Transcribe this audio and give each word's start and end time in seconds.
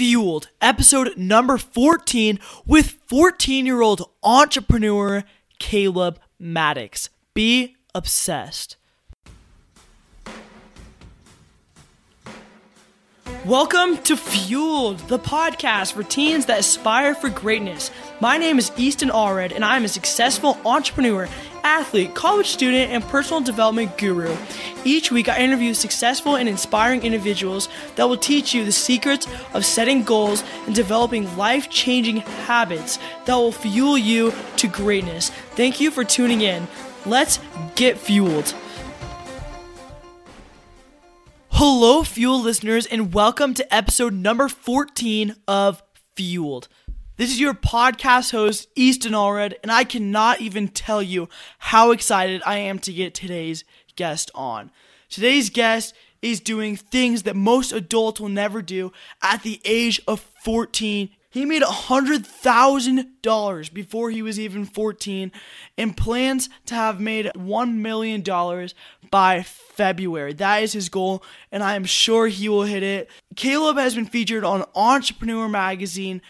Fueled, 0.00 0.48
episode 0.62 1.14
number 1.18 1.58
14 1.58 2.40
with 2.64 2.96
14 3.08 3.66
year 3.66 3.82
old 3.82 4.10
entrepreneur 4.22 5.24
Caleb 5.58 6.18
Maddix. 6.40 7.10
Be 7.34 7.76
obsessed. 7.94 8.76
Welcome 13.44 13.98
to 14.04 14.16
Fueled, 14.16 15.00
the 15.08 15.18
podcast 15.18 15.92
for 15.92 16.02
teens 16.02 16.46
that 16.46 16.60
aspire 16.60 17.14
for 17.14 17.28
greatness. 17.28 17.90
My 18.20 18.38
name 18.38 18.58
is 18.58 18.72
Easton 18.78 19.10
Allred, 19.10 19.52
and 19.54 19.64
I 19.64 19.76
am 19.76 19.84
a 19.84 19.88
successful 19.88 20.58
entrepreneur, 20.64 21.28
athlete, 21.64 22.14
college 22.14 22.46
student, 22.46 22.90
and 22.90 23.02
personal 23.04 23.40
development 23.40 23.96
guru. 23.98 24.36
Each 24.84 25.10
week, 25.10 25.28
I 25.28 25.38
interview 25.38 25.74
successful 25.74 26.36
and 26.36 26.48
inspiring 26.48 27.02
individuals 27.02 27.68
that 27.96 28.08
will 28.08 28.16
teach 28.16 28.54
you 28.54 28.64
the 28.64 28.72
secrets 28.72 29.26
of 29.54 29.64
setting 29.64 30.02
goals 30.02 30.44
and 30.66 30.74
developing 30.74 31.36
life 31.36 31.68
changing 31.70 32.18
habits 32.18 32.98
that 33.26 33.34
will 33.34 33.52
fuel 33.52 33.98
you 33.98 34.32
to 34.56 34.68
greatness. 34.68 35.30
Thank 35.56 35.80
you 35.80 35.90
for 35.90 36.04
tuning 36.04 36.40
in. 36.40 36.66
Let's 37.06 37.38
get 37.74 37.98
fueled. 37.98 38.54
Hello, 41.50 42.02
Fuel 42.04 42.40
listeners, 42.40 42.86
and 42.86 43.12
welcome 43.12 43.52
to 43.52 43.74
episode 43.74 44.14
number 44.14 44.48
14 44.48 45.34
of 45.46 45.82
Fueled. 46.16 46.68
This 47.20 47.32
is 47.32 47.38
your 47.38 47.52
podcast 47.52 48.30
host, 48.30 48.68
Easton 48.74 49.12
Allred, 49.12 49.52
and 49.62 49.70
I 49.70 49.84
cannot 49.84 50.40
even 50.40 50.68
tell 50.68 51.02
you 51.02 51.28
how 51.58 51.90
excited 51.90 52.40
I 52.46 52.56
am 52.56 52.78
to 52.78 52.94
get 52.94 53.12
today's 53.12 53.62
guest 53.94 54.30
on. 54.34 54.70
Today's 55.10 55.50
guest 55.50 55.94
is 56.22 56.40
doing 56.40 56.76
things 56.76 57.24
that 57.24 57.36
most 57.36 57.72
adults 57.72 58.20
will 58.20 58.30
never 58.30 58.62
do 58.62 58.90
at 59.22 59.42
the 59.42 59.60
age 59.66 60.00
of 60.08 60.20
14 60.42 61.10
he 61.32 61.44
made 61.44 61.62
$100,000 61.62 63.72
before 63.72 64.10
he 64.10 64.20
was 64.20 64.40
even 64.40 64.64
14 64.64 65.30
and 65.78 65.96
plans 65.96 66.48
to 66.66 66.74
have 66.74 67.00
made 67.00 67.26
$1 67.36 67.74
million 67.74 68.24
by 69.12 69.42
February. 69.42 70.32
That 70.32 70.64
is 70.64 70.72
his 70.72 70.88
goal, 70.88 71.22
and 71.52 71.62
I 71.62 71.76
am 71.76 71.84
sure 71.84 72.26
he 72.26 72.48
will 72.48 72.64
hit 72.64 72.82
it. 72.82 73.08
Caleb 73.36 73.76
has 73.76 73.94
been 73.94 74.06
featured 74.06 74.42
on 74.42 74.64
Entrepreneur 74.74 75.48
Magazine, 75.48 76.20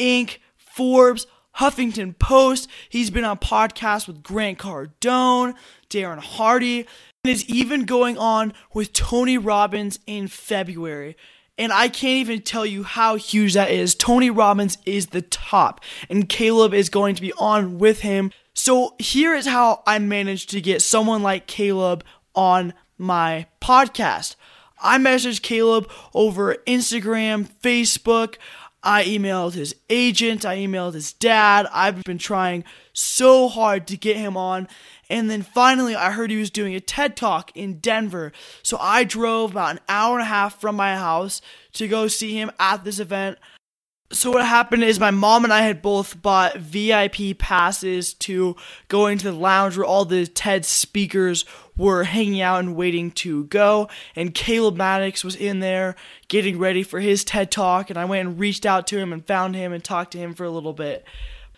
Inc., 0.00 0.38
Forbes, 0.56 1.26
Huffington 1.56 2.18
Post. 2.18 2.68
He's 2.88 3.10
been 3.10 3.24
on 3.24 3.38
podcasts 3.38 4.06
with 4.06 4.22
Grant 4.22 4.58
Cardone, 4.58 5.54
Darren 5.90 6.18
Hardy, 6.18 6.86
and 7.22 7.30
is 7.30 7.44
even 7.44 7.84
going 7.84 8.16
on 8.16 8.54
with 8.72 8.94
Tony 8.94 9.36
Robbins 9.36 9.98
in 10.06 10.26
February. 10.26 11.16
And 11.58 11.70
I 11.70 11.88
can't 11.88 12.26
even 12.26 12.40
tell 12.40 12.64
you 12.64 12.82
how 12.82 13.16
huge 13.16 13.52
that 13.52 13.70
is. 13.70 13.94
Tony 13.94 14.30
Robbins 14.30 14.78
is 14.86 15.08
the 15.08 15.20
top, 15.20 15.82
and 16.08 16.28
Caleb 16.28 16.72
is 16.72 16.88
going 16.88 17.14
to 17.16 17.20
be 17.20 17.34
on 17.34 17.78
with 17.78 18.00
him. 18.00 18.32
So 18.54 18.94
here 18.98 19.34
is 19.34 19.46
how 19.46 19.82
I 19.86 19.98
managed 19.98 20.48
to 20.50 20.62
get 20.62 20.80
someone 20.80 21.22
like 21.22 21.46
Caleb 21.46 22.04
on 22.34 22.72
my 22.96 23.46
podcast. 23.60 24.36
I 24.82 24.96
messaged 24.96 25.42
Caleb 25.42 25.90
over 26.14 26.56
Instagram, 26.66 27.50
Facebook. 27.62 28.36
I 28.82 29.04
emailed 29.04 29.54
his 29.54 29.74
agent. 29.90 30.44
I 30.44 30.56
emailed 30.58 30.94
his 30.94 31.12
dad. 31.12 31.66
I've 31.72 32.02
been 32.04 32.18
trying 32.18 32.64
so 32.92 33.48
hard 33.48 33.86
to 33.88 33.96
get 33.96 34.16
him 34.16 34.36
on. 34.36 34.68
And 35.08 35.28
then 35.28 35.42
finally, 35.42 35.94
I 35.94 36.12
heard 36.12 36.30
he 36.30 36.38
was 36.38 36.50
doing 36.50 36.74
a 36.74 36.80
TED 36.80 37.16
Talk 37.16 37.54
in 37.56 37.78
Denver. 37.78 38.32
So 38.62 38.78
I 38.80 39.04
drove 39.04 39.50
about 39.50 39.72
an 39.72 39.80
hour 39.88 40.14
and 40.14 40.22
a 40.22 40.26
half 40.26 40.60
from 40.60 40.76
my 40.76 40.96
house 40.96 41.42
to 41.74 41.88
go 41.88 42.08
see 42.08 42.34
him 42.34 42.50
at 42.58 42.84
this 42.84 42.98
event. 42.98 43.38
So 44.12 44.32
what 44.32 44.44
happened 44.44 44.82
is 44.82 44.98
my 44.98 45.12
mom 45.12 45.44
and 45.44 45.52
I 45.52 45.62
had 45.62 45.82
both 45.82 46.20
bought 46.20 46.56
VIP 46.56 47.38
passes 47.38 48.12
to 48.14 48.56
go 48.88 49.06
into 49.06 49.30
the 49.30 49.38
lounge 49.38 49.76
where 49.76 49.86
all 49.86 50.04
the 50.04 50.26
TED 50.26 50.64
speakers 50.64 51.44
were 51.76 52.02
hanging 52.02 52.40
out 52.40 52.58
and 52.58 52.74
waiting 52.74 53.12
to 53.12 53.44
go. 53.44 53.88
And 54.16 54.34
Caleb 54.34 54.76
Maddix 54.76 55.22
was 55.22 55.36
in 55.36 55.60
there 55.60 55.94
getting 56.26 56.58
ready 56.58 56.82
for 56.82 56.98
his 56.98 57.22
TED 57.22 57.52
Talk. 57.52 57.88
And 57.88 57.96
I 57.96 58.04
went 58.04 58.28
and 58.28 58.40
reached 58.40 58.66
out 58.66 58.88
to 58.88 58.98
him 58.98 59.12
and 59.12 59.24
found 59.24 59.54
him 59.54 59.72
and 59.72 59.82
talked 59.82 60.10
to 60.12 60.18
him 60.18 60.34
for 60.34 60.42
a 60.42 60.50
little 60.50 60.72
bit. 60.72 61.04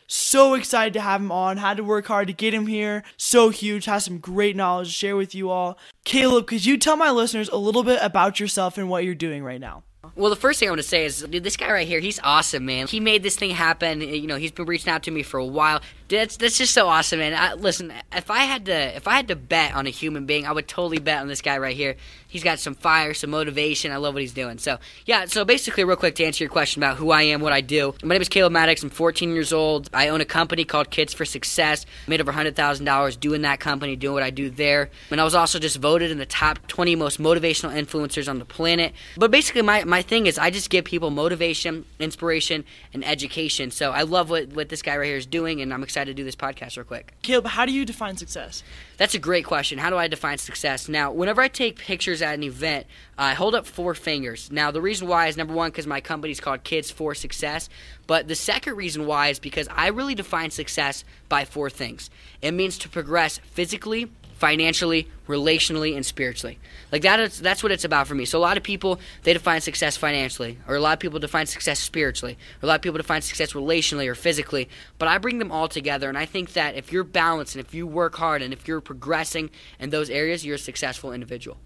So 0.06 0.52
excited 0.52 0.92
to 0.92 1.00
have 1.00 1.22
him 1.22 1.32
on. 1.32 1.56
Had 1.56 1.78
to 1.78 1.84
work 1.84 2.06
hard 2.06 2.26
to 2.26 2.34
get 2.34 2.52
him 2.52 2.66
here. 2.66 3.02
So 3.16 3.48
huge. 3.48 3.86
Has 3.86 4.04
some 4.04 4.18
great 4.18 4.56
knowledge 4.56 4.88
to 4.88 4.92
share 4.92 5.16
with 5.16 5.34
you 5.34 5.48
all. 5.48 5.78
Caleb, 6.04 6.48
could 6.48 6.66
you 6.66 6.76
tell 6.76 6.98
my 6.98 7.10
listeners 7.12 7.48
a 7.48 7.56
little 7.56 7.82
bit 7.82 7.98
about 8.02 8.38
yourself 8.38 8.76
and 8.76 8.90
what 8.90 9.04
you're 9.04 9.14
doing 9.14 9.42
right 9.42 9.60
now? 9.60 9.84
Well, 10.14 10.28
the 10.28 10.36
first 10.36 10.60
thing 10.60 10.68
I 10.68 10.72
want 10.72 10.82
to 10.82 10.86
say 10.86 11.06
is, 11.06 11.22
dude, 11.22 11.42
this 11.42 11.56
guy 11.56 11.72
right 11.72 11.88
here, 11.88 11.98
he's 11.98 12.20
awesome, 12.22 12.66
man. 12.66 12.86
He 12.86 13.00
made 13.00 13.22
this 13.22 13.36
thing 13.36 13.50
happen. 13.50 14.02
You 14.02 14.26
know, 14.26 14.36
he's 14.36 14.52
been 14.52 14.66
reaching 14.66 14.92
out 14.92 15.04
to 15.04 15.10
me 15.10 15.22
for 15.22 15.38
a 15.38 15.44
while. 15.44 15.80
That's 16.08 16.36
that's 16.36 16.58
just 16.58 16.74
so 16.74 16.88
awesome, 16.88 17.20
man. 17.20 17.32
I, 17.32 17.54
listen, 17.54 17.92
if 18.12 18.30
I 18.30 18.40
had 18.40 18.66
to 18.66 18.96
if 18.96 19.08
I 19.08 19.16
had 19.16 19.28
to 19.28 19.36
bet 19.36 19.74
on 19.74 19.86
a 19.86 19.90
human 19.90 20.26
being, 20.26 20.46
I 20.46 20.52
would 20.52 20.68
totally 20.68 20.98
bet 20.98 21.20
on 21.20 21.28
this 21.28 21.40
guy 21.40 21.56
right 21.56 21.74
here. 21.74 21.96
He's 22.32 22.42
got 22.42 22.58
some 22.58 22.74
fire, 22.74 23.12
some 23.12 23.28
motivation. 23.28 23.92
I 23.92 23.98
love 23.98 24.14
what 24.14 24.22
he's 24.22 24.32
doing. 24.32 24.56
So 24.56 24.78
yeah, 25.04 25.26
so 25.26 25.44
basically, 25.44 25.84
real 25.84 25.98
quick 25.98 26.14
to 26.14 26.24
answer 26.24 26.42
your 26.42 26.50
question 26.50 26.82
about 26.82 26.96
who 26.96 27.10
I 27.10 27.24
am, 27.24 27.42
what 27.42 27.52
I 27.52 27.60
do. 27.60 27.94
My 28.02 28.14
name 28.14 28.22
is 28.22 28.30
Caleb 28.30 28.54
Maddix. 28.54 28.82
I'm 28.82 28.88
14 28.88 29.34
years 29.34 29.52
old. 29.52 29.90
I 29.92 30.08
own 30.08 30.22
a 30.22 30.24
company 30.24 30.64
called 30.64 30.88
Kids 30.88 31.12
for 31.12 31.26
Success. 31.26 31.84
Made 32.06 32.22
over 32.22 32.32
hundred 32.32 32.56
thousand 32.56 32.86
dollars 32.86 33.18
doing 33.18 33.42
that 33.42 33.60
company, 33.60 33.96
doing 33.96 34.14
what 34.14 34.22
I 34.22 34.30
do 34.30 34.48
there. 34.48 34.88
And 35.10 35.20
I 35.20 35.24
was 35.24 35.34
also 35.34 35.58
just 35.58 35.76
voted 35.76 36.10
in 36.10 36.16
the 36.16 36.24
top 36.24 36.66
20 36.68 36.96
most 36.96 37.20
motivational 37.20 37.78
influencers 37.78 38.30
on 38.30 38.38
the 38.38 38.46
planet. 38.46 38.94
But 39.18 39.30
basically, 39.30 39.60
my 39.60 39.84
my 39.84 40.00
thing 40.00 40.26
is 40.26 40.38
I 40.38 40.48
just 40.48 40.70
give 40.70 40.86
people 40.86 41.10
motivation, 41.10 41.84
inspiration, 41.98 42.64
and 42.94 43.04
education. 43.04 43.70
So 43.70 43.90
I 43.90 44.04
love 44.04 44.30
what 44.30 44.48
what 44.54 44.70
this 44.70 44.80
guy 44.80 44.96
right 44.96 45.04
here 45.04 45.16
is 45.18 45.26
doing, 45.26 45.60
and 45.60 45.74
I'm 45.74 45.82
excited 45.82 46.10
to 46.10 46.14
do 46.14 46.24
this 46.24 46.36
podcast 46.36 46.78
real 46.78 46.86
quick. 46.86 47.12
Caleb, 47.20 47.48
how 47.48 47.66
do 47.66 47.72
you 47.72 47.84
define 47.84 48.16
success? 48.16 48.62
That's 48.96 49.14
a 49.14 49.18
great 49.18 49.44
question. 49.44 49.78
How 49.78 49.90
do 49.90 49.96
I 49.96 50.08
define 50.08 50.38
success? 50.38 50.88
Now, 50.88 51.12
whenever 51.12 51.42
I 51.42 51.48
take 51.48 51.76
pictures 51.76 52.21
at 52.22 52.34
an 52.34 52.42
event, 52.42 52.86
I 53.18 53.34
hold 53.34 53.54
up 53.54 53.66
four 53.66 53.94
fingers. 53.94 54.50
Now, 54.50 54.70
the 54.70 54.80
reason 54.80 55.08
why 55.08 55.26
is 55.26 55.36
number 55.36 55.54
one, 55.54 55.70
because 55.70 55.86
my 55.86 56.00
company 56.00 56.30
is 56.30 56.40
called 56.40 56.64
Kids 56.64 56.90
for 56.90 57.14
Success. 57.14 57.68
But 58.06 58.28
the 58.28 58.34
second 58.34 58.76
reason 58.76 59.06
why 59.06 59.28
is 59.28 59.38
because 59.38 59.68
I 59.70 59.88
really 59.88 60.14
define 60.14 60.50
success 60.50 61.04
by 61.28 61.44
four 61.44 61.70
things 61.70 62.10
it 62.40 62.52
means 62.52 62.76
to 62.78 62.88
progress 62.88 63.38
physically, 63.38 64.10
financially, 64.42 65.08
relationally, 65.28 65.94
and 65.94 66.04
spiritually. 66.04 66.58
Like 66.90 67.02
that 67.02 67.20
is 67.20 67.38
that's 67.38 67.62
what 67.62 67.70
it's 67.70 67.84
about 67.84 68.08
for 68.08 68.16
me. 68.16 68.24
So 68.24 68.38
a 68.38 68.40
lot 68.40 68.56
of 68.56 68.64
people 68.64 68.98
they 69.22 69.32
define 69.32 69.60
success 69.60 69.96
financially, 69.96 70.58
or 70.66 70.74
a 70.74 70.80
lot 70.80 70.94
of 70.94 70.98
people 70.98 71.20
define 71.20 71.46
success 71.46 71.78
spiritually, 71.78 72.36
or 72.60 72.66
a 72.66 72.66
lot 72.66 72.74
of 72.74 72.82
people 72.82 72.98
define 72.98 73.22
success 73.22 73.52
relationally 73.52 74.08
or 74.08 74.16
physically. 74.16 74.68
But 74.98 75.06
I 75.06 75.18
bring 75.18 75.38
them 75.38 75.52
all 75.52 75.68
together, 75.68 76.08
and 76.08 76.18
I 76.18 76.26
think 76.26 76.54
that 76.54 76.74
if 76.74 76.90
you're 76.90 77.04
balanced 77.04 77.54
and 77.54 77.64
if 77.64 77.72
you 77.72 77.86
work 77.86 78.16
hard 78.16 78.42
and 78.42 78.52
if 78.52 78.66
you're 78.66 78.80
progressing 78.80 79.48
in 79.78 79.90
those 79.90 80.10
areas, 80.10 80.44
you're 80.44 80.56
a 80.56 80.58
successful 80.58 81.12
individual. 81.12 81.56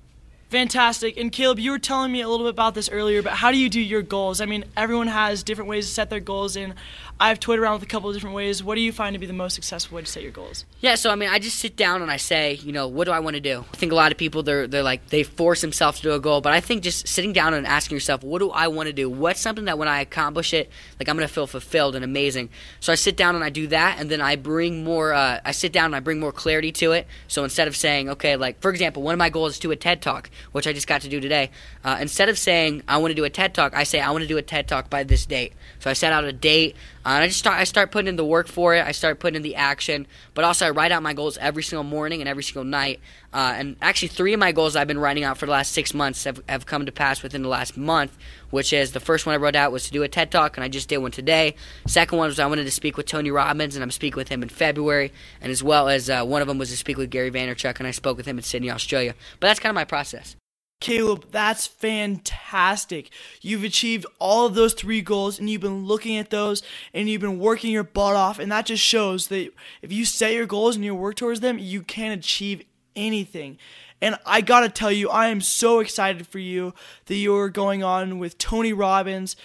Fantastic. 0.48 1.16
And 1.16 1.32
Caleb, 1.32 1.58
you 1.58 1.72
were 1.72 1.78
telling 1.78 2.12
me 2.12 2.20
a 2.20 2.28
little 2.28 2.46
bit 2.46 2.50
about 2.50 2.74
this 2.74 2.88
earlier, 2.88 3.20
but 3.20 3.32
how 3.32 3.50
do 3.50 3.58
you 3.58 3.68
do 3.68 3.80
your 3.80 4.02
goals? 4.02 4.40
I 4.40 4.46
mean, 4.46 4.64
everyone 4.76 5.08
has 5.08 5.42
different 5.42 5.68
ways 5.68 5.88
to 5.88 5.92
set 5.92 6.08
their 6.08 6.20
goals, 6.20 6.54
and 6.54 6.74
I've 7.18 7.40
toyed 7.40 7.58
around 7.58 7.74
with 7.74 7.82
a 7.82 7.86
couple 7.86 8.10
of 8.10 8.16
different 8.16 8.36
ways. 8.36 8.62
What 8.62 8.74
do 8.74 8.82
you 8.82 8.92
find 8.92 9.14
to 9.14 9.18
be 9.18 9.24
the 9.24 9.32
most 9.32 9.54
successful 9.54 9.96
way 9.96 10.02
to 10.02 10.06
set 10.06 10.22
your 10.22 10.32
goals? 10.32 10.66
Yeah, 10.80 10.96
so 10.96 11.10
I 11.10 11.14
mean, 11.14 11.30
I 11.30 11.38
just 11.38 11.58
sit 11.58 11.74
down 11.74 12.02
and 12.02 12.10
I 12.10 12.18
say, 12.18 12.54
you 12.54 12.72
know, 12.72 12.88
what 12.88 13.06
do 13.06 13.10
I 13.10 13.20
want 13.20 13.36
to 13.36 13.40
do? 13.40 13.64
I 13.72 13.76
think 13.76 13.90
a 13.90 13.94
lot 13.94 14.12
of 14.12 14.18
people 14.18 14.42
they're 14.42 14.66
they're 14.66 14.82
like 14.82 15.06
they 15.08 15.22
force 15.22 15.62
themselves 15.62 15.98
to 15.98 16.02
do 16.02 16.12
a 16.12 16.20
goal, 16.20 16.42
but 16.42 16.52
I 16.52 16.60
think 16.60 16.82
just 16.82 17.08
sitting 17.08 17.32
down 17.32 17.54
and 17.54 17.66
asking 17.66 17.96
yourself, 17.96 18.22
what 18.22 18.40
do 18.40 18.50
I 18.50 18.68
want 18.68 18.88
to 18.88 18.92
do? 18.92 19.08
What's 19.08 19.40
something 19.40 19.64
that 19.64 19.78
when 19.78 19.88
I 19.88 20.02
accomplish 20.02 20.52
it, 20.52 20.70
like 21.00 21.08
I'm 21.08 21.16
gonna 21.16 21.26
feel 21.26 21.46
fulfilled 21.46 21.96
and 21.96 22.04
amazing. 22.04 22.50
So 22.80 22.92
I 22.92 22.96
sit 22.96 23.16
down 23.16 23.34
and 23.34 23.42
I 23.42 23.48
do 23.48 23.66
that, 23.68 23.98
and 23.98 24.10
then 24.10 24.20
I 24.20 24.36
bring 24.36 24.84
more. 24.84 25.14
Uh, 25.14 25.40
I 25.42 25.52
sit 25.52 25.72
down 25.72 25.86
and 25.86 25.96
I 25.96 26.00
bring 26.00 26.20
more 26.20 26.32
clarity 26.32 26.70
to 26.72 26.92
it. 26.92 27.06
So 27.28 27.44
instead 27.44 27.66
of 27.66 27.74
saying, 27.76 28.10
okay, 28.10 28.36
like 28.36 28.60
for 28.60 28.70
example, 28.70 29.02
one 29.02 29.14
of 29.14 29.18
my 29.18 29.30
goals 29.30 29.52
is 29.52 29.58
to 29.60 29.70
a 29.70 29.76
TED 29.76 30.02
talk, 30.02 30.28
which 30.52 30.66
I 30.66 30.74
just 30.74 30.86
got 30.86 31.00
to 31.00 31.08
do 31.08 31.20
today. 31.20 31.50
Uh, 31.82 31.96
instead 31.98 32.28
of 32.28 32.36
saying 32.38 32.82
I 32.86 32.98
want 32.98 33.12
to 33.12 33.14
do 33.14 33.24
a 33.24 33.30
TED 33.30 33.54
talk, 33.54 33.74
I 33.74 33.84
say 33.84 34.00
I 34.00 34.10
want 34.10 34.22
to 34.22 34.28
do 34.28 34.36
a 34.36 34.42
TED 34.42 34.68
talk 34.68 34.90
by 34.90 35.02
this 35.02 35.24
date. 35.24 35.54
So 35.78 35.88
I 35.88 35.94
set 35.94 36.12
out 36.12 36.24
a 36.24 36.32
date, 36.32 36.76
and 37.14 37.22
I 37.22 37.28
just 37.28 37.38
start 37.38 37.58
I 37.58 37.64
start 37.64 37.92
putting 37.92 38.08
in 38.08 38.16
the 38.16 38.24
work 38.24 38.48
for 38.48 38.74
it. 38.74 38.84
I 38.84 38.92
start 38.92 39.20
putting 39.20 39.36
in 39.36 39.42
the 39.42 39.54
action, 39.54 40.06
but 40.34 40.44
also 40.44 40.66
I 40.66 40.70
write 40.70 40.90
out 40.90 41.02
my 41.02 41.12
goals 41.12 41.38
every 41.38 41.62
single 41.62 41.84
morning 41.84 42.20
and 42.20 42.28
every 42.28 42.42
single 42.42 42.64
night. 42.64 43.00
Uh, 43.32 43.54
and 43.56 43.76
actually, 43.80 44.08
three 44.08 44.32
of 44.32 44.40
my 44.40 44.50
goals 44.50 44.74
I've 44.76 44.88
been 44.88 44.98
writing 44.98 45.22
out 45.22 45.38
for 45.38 45.46
the 45.46 45.52
last 45.52 45.72
six 45.72 45.94
months 45.94 46.24
have, 46.24 46.42
have 46.48 46.66
come 46.66 46.86
to 46.86 46.92
pass 46.92 47.22
within 47.22 47.42
the 47.42 47.48
last 47.48 47.76
month. 47.76 48.16
Which 48.50 48.72
is 48.72 48.92
the 48.92 49.00
first 49.00 49.26
one 49.26 49.34
I 49.34 49.38
wrote 49.38 49.56
out 49.56 49.72
was 49.72 49.84
to 49.86 49.90
do 49.90 50.02
a 50.02 50.08
TED 50.08 50.30
talk, 50.30 50.56
and 50.56 50.64
I 50.64 50.68
just 50.68 50.88
did 50.88 50.98
one 50.98 51.10
today. 51.10 51.56
Second 51.86 52.18
one 52.18 52.28
was 52.28 52.38
I 52.38 52.46
wanted 52.46 52.64
to 52.64 52.70
speak 52.70 52.96
with 52.96 53.06
Tony 53.06 53.30
Robbins, 53.30 53.76
and 53.76 53.82
I'm 53.82 53.90
speaking 53.90 54.16
with 54.16 54.28
him 54.28 54.42
in 54.42 54.48
February. 54.48 55.12
And 55.40 55.52
as 55.52 55.62
well 55.62 55.88
as 55.88 56.08
uh, 56.08 56.24
one 56.24 56.42
of 56.42 56.48
them 56.48 56.58
was 56.58 56.70
to 56.70 56.76
speak 56.76 56.96
with 56.96 57.10
Gary 57.10 57.30
Vaynerchuk, 57.30 57.78
and 57.78 57.86
I 57.86 57.90
spoke 57.90 58.16
with 58.16 58.26
him 58.26 58.38
in 58.38 58.44
Sydney, 58.44 58.70
Australia. 58.70 59.14
But 59.38 59.48
that's 59.48 59.60
kind 59.60 59.70
of 59.70 59.74
my 59.74 59.84
process. 59.84 60.36
Caleb, 60.80 61.30
that's 61.30 61.66
fantastic. 61.66 63.10
You've 63.40 63.64
achieved 63.64 64.04
all 64.18 64.46
of 64.46 64.54
those 64.54 64.74
three 64.74 65.00
goals 65.00 65.38
and 65.38 65.48
you've 65.48 65.62
been 65.62 65.86
looking 65.86 66.18
at 66.18 66.30
those 66.30 66.62
and 66.92 67.08
you've 67.08 67.22
been 67.22 67.38
working 67.38 67.72
your 67.72 67.82
butt 67.82 68.14
off. 68.14 68.38
And 68.38 68.52
that 68.52 68.66
just 68.66 68.82
shows 68.82 69.28
that 69.28 69.52
if 69.80 69.90
you 69.90 70.04
set 70.04 70.34
your 70.34 70.46
goals 70.46 70.76
and 70.76 70.84
you 70.84 70.94
work 70.94 71.16
towards 71.16 71.40
them, 71.40 71.58
you 71.58 71.82
can 71.82 72.12
achieve 72.12 72.62
anything. 72.94 73.58
And 74.02 74.18
I 74.26 74.42
gotta 74.42 74.68
tell 74.68 74.92
you, 74.92 75.08
I 75.08 75.28
am 75.28 75.40
so 75.40 75.80
excited 75.80 76.26
for 76.26 76.38
you 76.38 76.74
that 77.06 77.16
you're 77.16 77.48
going 77.48 77.82
on 77.82 78.18
with 78.18 78.36
Tony 78.36 78.72
Robbins. 78.72 79.36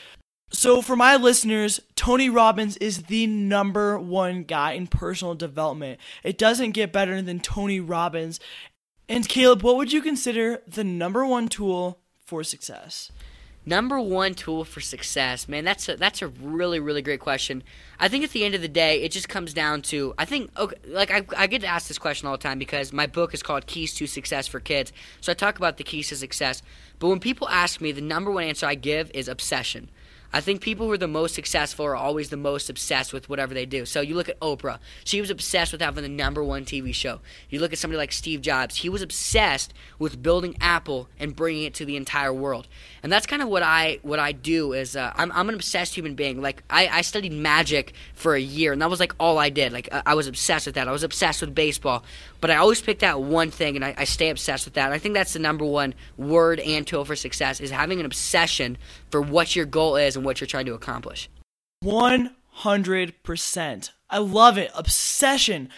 So, 0.54 0.82
for 0.82 0.98
my 0.98 1.16
listeners, 1.16 1.80
Tony 1.96 2.30
Robbins 2.30 2.76
is 2.78 3.04
the 3.04 3.26
number 3.26 3.98
one 3.98 4.44
guy 4.44 4.74
in 4.74 4.88
personal 4.88 5.34
development. 5.34 5.98
It 6.24 6.38
doesn't 6.38 6.72
get 6.72 6.92
better 6.92 7.22
than 7.22 7.40
Tony 7.40 7.80
Robbins. 7.80 8.42
And 9.12 9.28
Caleb, 9.28 9.62
what 9.62 9.76
would 9.76 9.92
you 9.92 10.02
consider 10.02 10.62
the 10.66 10.86
number 10.86 11.26
one 11.26 11.50
tool 11.50 12.00
for 12.26 12.46
success? 12.46 13.12
Number 13.66 14.00
one 14.00 14.36
tool 14.36 14.64
for 14.64 14.80
success, 14.80 15.50
man. 15.50 15.66
That's 15.66 15.90
a 15.90 15.98
that's 15.98 16.22
a 16.22 16.30
really 16.30 16.80
really 16.80 17.02
great 17.02 17.20
question. 17.20 17.62
I 18.00 18.08
think 18.08 18.24
at 18.24 18.30
the 18.30 18.46
end 18.46 18.56
of 18.56 18.62
the 18.62 18.70
day, 18.70 19.02
it 19.02 19.12
just 19.12 19.28
comes 19.28 19.54
down 19.54 19.82
to 19.82 20.14
I 20.18 20.24
think 20.24 20.58
okay, 20.58 20.78
like 20.88 21.12
I 21.12 21.26
I 21.36 21.48
get 21.48 21.66
asked 21.66 21.90
this 21.90 21.98
question 21.98 22.30
all 22.30 22.38
the 22.38 22.42
time 22.42 22.58
because 22.58 22.94
my 22.94 23.06
book 23.06 23.34
is 23.34 23.44
called 23.44 23.68
Keys 23.68 23.94
to 23.96 24.08
Success 24.08 24.48
for 24.48 24.62
Kids. 24.62 24.94
So 25.20 25.34
I 25.34 25.36
talk 25.36 25.58
about 25.58 25.76
the 25.76 25.84
keys 25.84 26.08
to 26.08 26.16
success. 26.16 26.64
But 26.98 27.10
when 27.10 27.20
people 27.20 27.50
ask 27.50 27.82
me, 27.82 27.92
the 27.92 28.00
number 28.00 28.32
one 28.32 28.46
answer 28.46 28.66
I 28.66 28.76
give 28.76 29.12
is 29.14 29.28
obsession. 29.28 29.90
I 30.34 30.42
think 30.42 30.62
people 30.62 30.86
who 30.86 30.94
are 30.94 30.98
the 30.98 31.08
most 31.08 31.36
successful 31.36 31.86
are 31.86 31.96
always 31.96 32.30
the 32.30 32.38
most 32.38 32.70
obsessed 32.70 33.12
with 33.12 33.30
whatever 33.30 33.54
they 33.54 33.66
do. 33.66 33.86
So 33.86 34.02
you 34.02 34.16
look 34.16 34.30
at 34.30 34.40
Oprah. 34.40 34.80
She 35.04 35.20
was 35.20 35.30
obsessed 35.30 35.72
with 35.72 35.82
having 35.82 36.04
the 36.04 36.10
number 36.10 36.44
one 36.44 36.64
TV 36.64 36.94
show. 36.94 37.20
You 37.50 37.60
look 37.60 37.74
at 37.74 37.80
somebody 37.80 37.98
like 37.98 38.12
Steve 38.12 38.42
Jobs. 38.42 38.78
He 38.78 38.90
was 38.90 39.02
obsessed 39.02 39.74
with 40.00 40.24
building 40.24 40.56
Apple 40.62 41.10
and 41.20 41.36
bringing 41.36 41.64
it 41.64 41.74
to 41.76 41.86
the 41.86 41.98
entire 41.98 42.34
world. 42.34 42.68
And 43.04 43.12
that's 43.12 43.26
kind 43.26 43.42
of 43.42 43.50
what 43.50 43.64
I 43.64 44.00
what 44.04 44.20
I 44.20 44.32
do 44.32 44.74
is 44.74 44.96
uh, 44.96 45.12
I'm, 45.16 45.32
I'm 45.34 45.50
an 45.50 45.56
obsessed 45.56 45.96
human 45.96 46.16
being. 46.16 46.42
Like 46.42 46.64
I, 46.70 46.88
I 46.88 47.02
studied 47.02 47.34
magic 47.34 47.94
for 48.14 48.36
a 48.36 48.40
year, 48.40 48.72
and 48.72 48.82
that 48.82 48.90
was 48.90 49.00
like 49.00 49.14
all 49.20 49.38
I 49.38 49.50
did. 49.50 49.74
Like 49.74 49.90
I, 49.92 50.04
I 50.06 50.14
was 50.14 50.28
obsessed 50.28 50.66
with 50.66 50.76
that. 50.76 50.88
I 50.88 50.92
was 50.92 51.04
obsessed 51.04 51.42
with 51.42 51.54
baseball, 51.54 52.04
but 52.40 52.52
I 52.52 52.58
always 52.58 52.82
pick 52.82 53.00
that 53.00 53.22
one 53.22 53.52
thing, 53.52 53.76
and 53.76 53.84
I, 53.84 53.96
I 53.98 54.04
stay 54.06 54.30
obsessed 54.30 54.66
with 54.66 54.76
that. 54.76 54.86
And 54.86 54.94
I 54.94 54.98
think 54.98 55.16
that's 55.16 55.34
the 55.34 55.40
number 55.40 55.66
one 55.66 55.94
word 56.18 56.60
and 56.60 56.86
tool 56.86 57.04
for 57.04 57.16
success 57.16 57.60
is 57.60 57.72
having 57.72 58.00
an 58.00 58.06
obsession 58.06 58.78
for 59.10 59.22
what 59.22 59.56
your 59.56 59.66
goal 59.66 59.96
is 59.96 60.18
and 60.22 60.26
what 60.28 60.40
you're 60.40 60.48
trying 60.48 60.68
to 60.68 60.76
accomplish. 60.76 61.30
100%. 61.84 63.90
I 64.10 64.18
love 64.20 64.58
it. 64.60 64.70
Obsession. 64.76 65.70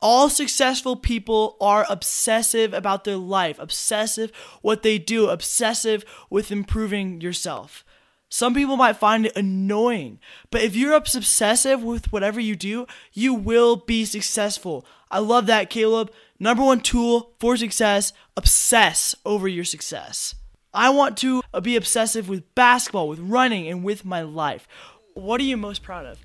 All 0.00 0.30
successful 0.30 0.94
people 0.94 1.56
are 1.60 1.84
obsessive 1.90 2.72
about 2.72 3.02
their 3.02 3.16
life, 3.16 3.58
obsessive 3.58 4.30
what 4.62 4.84
they 4.84 4.98
do, 4.98 5.28
obsessive 5.28 6.04
with 6.30 6.52
improving 6.52 7.20
yourself. 7.20 7.84
Some 8.28 8.54
people 8.54 8.76
might 8.76 8.98
find 8.98 9.26
it 9.26 9.36
annoying, 9.36 10.20
but 10.52 10.60
if 10.60 10.76
you're 10.76 10.92
obsessive 10.92 11.82
with 11.82 12.12
whatever 12.12 12.38
you 12.38 12.54
do, 12.54 12.86
you 13.12 13.34
will 13.34 13.74
be 13.74 14.04
successful. 14.04 14.86
I 15.10 15.18
love 15.18 15.46
that, 15.46 15.70
Caleb. 15.70 16.12
Number 16.38 16.62
one 16.62 16.80
tool 16.80 17.32
for 17.40 17.56
success 17.56 18.12
obsess 18.36 19.16
over 19.24 19.48
your 19.48 19.64
success. 19.64 20.36
I 20.78 20.90
want 20.90 21.16
to 21.18 21.42
be 21.60 21.74
obsessive 21.74 22.28
with 22.28 22.54
basketball, 22.54 23.08
with 23.08 23.18
running, 23.18 23.66
and 23.66 23.82
with 23.82 24.04
my 24.04 24.22
life. 24.22 24.68
What 25.14 25.40
are 25.40 25.44
you 25.44 25.56
most 25.56 25.82
proud 25.82 26.06
of? 26.06 26.24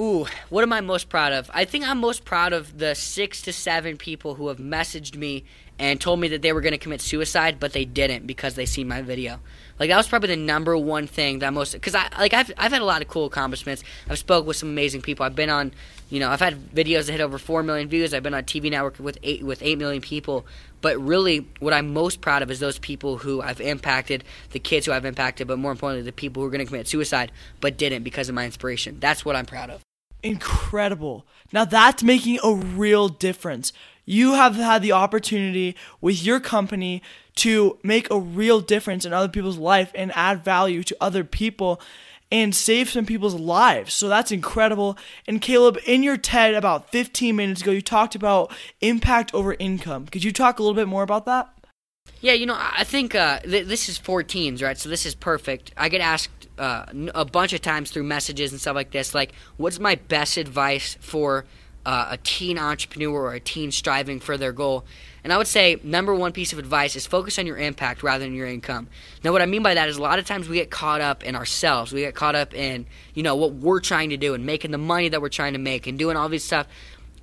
Ooh, 0.00 0.26
what 0.48 0.62
am 0.62 0.72
I 0.72 0.80
most 0.80 1.08
proud 1.08 1.32
of? 1.32 1.48
I 1.54 1.64
think 1.64 1.86
I'm 1.86 1.98
most 1.98 2.24
proud 2.24 2.52
of 2.52 2.78
the 2.78 2.96
six 2.96 3.40
to 3.42 3.52
seven 3.52 3.98
people 3.98 4.34
who 4.34 4.48
have 4.48 4.58
messaged 4.58 5.16
me 5.16 5.44
and 5.78 6.00
told 6.00 6.18
me 6.18 6.26
that 6.26 6.42
they 6.42 6.52
were 6.52 6.60
going 6.60 6.72
to 6.72 6.78
commit 6.78 7.00
suicide, 7.00 7.60
but 7.60 7.72
they 7.72 7.84
didn't 7.84 8.26
because 8.26 8.56
they 8.56 8.66
seen 8.66 8.88
my 8.88 9.00
video. 9.00 9.38
Like 9.78 9.90
that 9.90 9.96
was 9.96 10.08
probably 10.08 10.28
the 10.28 10.36
number 10.36 10.76
one 10.76 11.06
thing 11.06 11.40
that 11.40 11.52
most 11.52 11.72
because 11.72 11.94
I 11.94 12.08
like 12.18 12.32
I've 12.32 12.50
I've 12.56 12.72
had 12.72 12.82
a 12.82 12.84
lot 12.84 13.02
of 13.02 13.08
cool 13.08 13.26
accomplishments. 13.26 13.84
I've 14.08 14.18
spoke 14.18 14.46
with 14.46 14.56
some 14.56 14.70
amazing 14.70 15.02
people. 15.02 15.26
I've 15.26 15.34
been 15.34 15.50
on, 15.50 15.72
you 16.08 16.20
know, 16.20 16.30
I've 16.30 16.40
had 16.40 16.72
videos 16.72 17.06
that 17.06 17.12
hit 17.12 17.20
over 17.20 17.38
four 17.38 17.62
million 17.62 17.88
views. 17.88 18.14
I've 18.14 18.22
been 18.22 18.34
on 18.34 18.44
TV 18.44 18.70
network 18.70 18.98
with 18.98 19.18
eight 19.22 19.42
with 19.42 19.62
eight 19.62 19.78
million 19.78 20.00
people. 20.00 20.46
But 20.80 20.98
really, 20.98 21.48
what 21.58 21.72
I'm 21.72 21.92
most 21.92 22.20
proud 22.20 22.42
of 22.42 22.50
is 22.50 22.60
those 22.60 22.78
people 22.78 23.18
who 23.18 23.42
I've 23.42 23.60
impacted, 23.60 24.24
the 24.50 24.60
kids 24.60 24.86
who 24.86 24.92
I've 24.92 25.04
impacted, 25.04 25.48
but 25.48 25.58
more 25.58 25.72
importantly, 25.72 26.04
the 26.04 26.12
people 26.12 26.42
who 26.42 26.48
are 26.48 26.50
going 26.50 26.60
to 26.60 26.66
commit 26.66 26.86
suicide 26.86 27.32
but 27.60 27.76
didn't 27.76 28.02
because 28.02 28.28
of 28.28 28.34
my 28.34 28.44
inspiration. 28.44 28.98
That's 29.00 29.24
what 29.24 29.36
I'm 29.36 29.46
proud 29.46 29.70
of 29.70 29.82
incredible. 30.26 31.26
Now 31.52 31.64
that's 31.64 32.02
making 32.02 32.38
a 32.42 32.54
real 32.54 33.08
difference. 33.08 33.72
You 34.04 34.34
have 34.34 34.56
had 34.56 34.82
the 34.82 34.92
opportunity 34.92 35.76
with 36.00 36.24
your 36.24 36.40
company 36.40 37.02
to 37.36 37.78
make 37.82 38.10
a 38.10 38.18
real 38.18 38.60
difference 38.60 39.04
in 39.04 39.12
other 39.12 39.28
people's 39.28 39.58
life 39.58 39.92
and 39.94 40.10
add 40.14 40.44
value 40.44 40.82
to 40.82 40.96
other 41.00 41.24
people 41.24 41.80
and 42.30 42.54
save 42.54 42.90
some 42.90 43.06
people's 43.06 43.34
lives. 43.34 43.94
So 43.94 44.08
that's 44.08 44.32
incredible. 44.32 44.98
And 45.28 45.40
Caleb, 45.40 45.78
in 45.86 46.02
your 46.02 46.16
TED 46.16 46.54
about 46.54 46.90
15 46.90 47.36
minutes 47.36 47.62
ago, 47.62 47.70
you 47.70 47.82
talked 47.82 48.14
about 48.14 48.52
impact 48.80 49.32
over 49.32 49.54
income. 49.54 50.06
Could 50.06 50.24
you 50.24 50.32
talk 50.32 50.58
a 50.58 50.62
little 50.62 50.74
bit 50.74 50.88
more 50.88 51.02
about 51.02 51.26
that? 51.26 51.50
Yeah, 52.20 52.32
you 52.32 52.46
know, 52.46 52.56
I 52.58 52.84
think 52.84 53.14
uh, 53.14 53.40
th- 53.40 53.66
this 53.66 53.88
is 53.88 53.98
14s, 53.98 54.62
right? 54.62 54.78
So 54.78 54.88
this 54.88 55.06
is 55.06 55.14
perfect. 55.14 55.72
I 55.76 55.88
get 55.88 56.00
asked 56.00 56.48
uh, 56.58 56.86
a 57.14 57.24
bunch 57.24 57.52
of 57.52 57.60
times 57.60 57.90
through 57.90 58.04
messages 58.04 58.52
and 58.52 58.60
stuff 58.60 58.74
like 58.74 58.90
this, 58.90 59.14
like, 59.14 59.32
what's 59.56 59.78
my 59.78 59.96
best 59.96 60.36
advice 60.36 60.96
for 61.00 61.44
uh, 61.84 62.08
a 62.10 62.16
teen 62.16 62.58
entrepreneur 62.58 63.12
or 63.12 63.34
a 63.34 63.40
teen 63.40 63.70
striving 63.70 64.18
for 64.18 64.36
their 64.36 64.52
goal? 64.52 64.84
And 65.26 65.32
I 65.32 65.38
would 65.38 65.48
say 65.48 65.80
number 65.82 66.14
one 66.14 66.30
piece 66.30 66.52
of 66.52 66.60
advice 66.60 66.94
is 66.94 67.04
focus 67.04 67.36
on 67.36 67.48
your 67.48 67.58
impact 67.58 68.04
rather 68.04 68.22
than 68.24 68.32
your 68.32 68.46
income. 68.46 68.86
Now, 69.24 69.32
what 69.32 69.42
I 69.42 69.46
mean 69.46 69.60
by 69.60 69.74
that 69.74 69.88
is 69.88 69.96
a 69.96 70.00
lot 70.00 70.20
of 70.20 70.24
times 70.24 70.48
we 70.48 70.54
get 70.54 70.70
caught 70.70 71.00
up 71.00 71.24
in 71.24 71.34
ourselves. 71.34 71.92
We 71.92 72.02
get 72.02 72.14
caught 72.14 72.36
up 72.36 72.54
in 72.54 72.86
you 73.12 73.24
know 73.24 73.34
what 73.34 73.54
we're 73.54 73.80
trying 73.80 74.10
to 74.10 74.16
do 74.16 74.34
and 74.34 74.46
making 74.46 74.70
the 74.70 74.78
money 74.78 75.08
that 75.08 75.20
we're 75.20 75.28
trying 75.28 75.54
to 75.54 75.58
make 75.58 75.88
and 75.88 75.98
doing 75.98 76.16
all 76.16 76.28
this 76.28 76.44
stuff. 76.44 76.68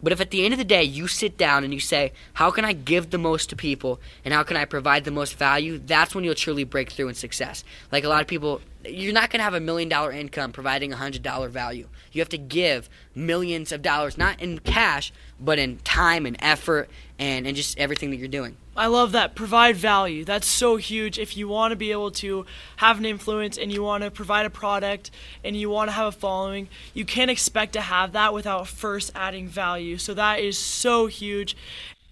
But 0.03 0.11
if 0.11 0.19
at 0.19 0.31
the 0.31 0.43
end 0.43 0.53
of 0.53 0.57
the 0.57 0.65
day 0.65 0.83
you 0.83 1.07
sit 1.07 1.37
down 1.37 1.63
and 1.63 1.73
you 1.73 1.79
say, 1.79 2.11
How 2.33 2.51
can 2.51 2.65
I 2.65 2.73
give 2.73 3.09
the 3.09 3.17
most 3.17 3.49
to 3.51 3.55
people 3.55 4.01
and 4.25 4.33
how 4.33 4.43
can 4.43 4.57
I 4.57 4.65
provide 4.65 5.05
the 5.05 5.11
most 5.11 5.37
value? 5.37 5.77
That's 5.79 6.13
when 6.13 6.25
you'll 6.25 6.35
truly 6.35 6.65
break 6.65 6.91
through 6.91 7.07
in 7.07 7.15
success. 7.15 7.63
Like 7.89 8.03
a 8.03 8.09
lot 8.09 8.19
of 8.19 8.27
people, 8.27 8.59
you're 8.85 9.13
not 9.13 9.29
going 9.29 9.39
to 9.39 9.43
have 9.43 9.53
a 9.53 9.59
million 9.59 9.89
dollar 9.89 10.11
income 10.11 10.51
providing 10.51 10.91
a 10.91 10.95
hundred 10.95 11.23
dollar 11.23 11.49
value. 11.49 11.87
You 12.11 12.21
have 12.21 12.29
to 12.29 12.37
give 12.37 12.89
millions 13.15 13.71
of 13.71 13.81
dollars, 13.81 14.17
not 14.17 14.41
in 14.41 14.59
cash, 14.59 15.13
but 15.39 15.59
in 15.59 15.79
time 15.79 16.25
and 16.25 16.35
effort 16.39 16.89
and, 17.17 17.47
and 17.47 17.55
just 17.55 17.77
everything 17.77 18.09
that 18.11 18.17
you're 18.17 18.27
doing. 18.27 18.57
I 18.75 18.87
love 18.87 19.11
that. 19.11 19.35
Provide 19.35 19.75
value. 19.75 20.25
That's 20.25 20.47
so 20.47 20.77
huge. 20.77 21.19
If 21.19 21.37
you 21.37 21.47
want 21.47 21.71
to 21.71 21.75
be 21.75 21.91
able 21.91 22.09
to 22.11 22.45
have 22.77 22.97
an 22.97 23.05
influence 23.05 23.55
and 23.57 23.71
you 23.71 23.83
want 23.83 24.03
to 24.03 24.09
provide 24.09 24.47
a 24.47 24.49
product 24.49 25.11
and 25.43 25.55
you 25.55 25.69
want 25.69 25.89
to 25.89 25.91
have 25.93 26.07
a 26.07 26.11
following, 26.11 26.69
you 26.93 27.05
can't 27.05 27.29
expect 27.29 27.73
to 27.73 27.81
have 27.81 28.13
that 28.13 28.33
without 28.33 28.67
first 28.67 29.11
adding 29.13 29.47
value. 29.47 29.99
So 29.99 30.15
that 30.15 30.39
is 30.39 30.57
so 30.57 31.05
huge. 31.05 31.55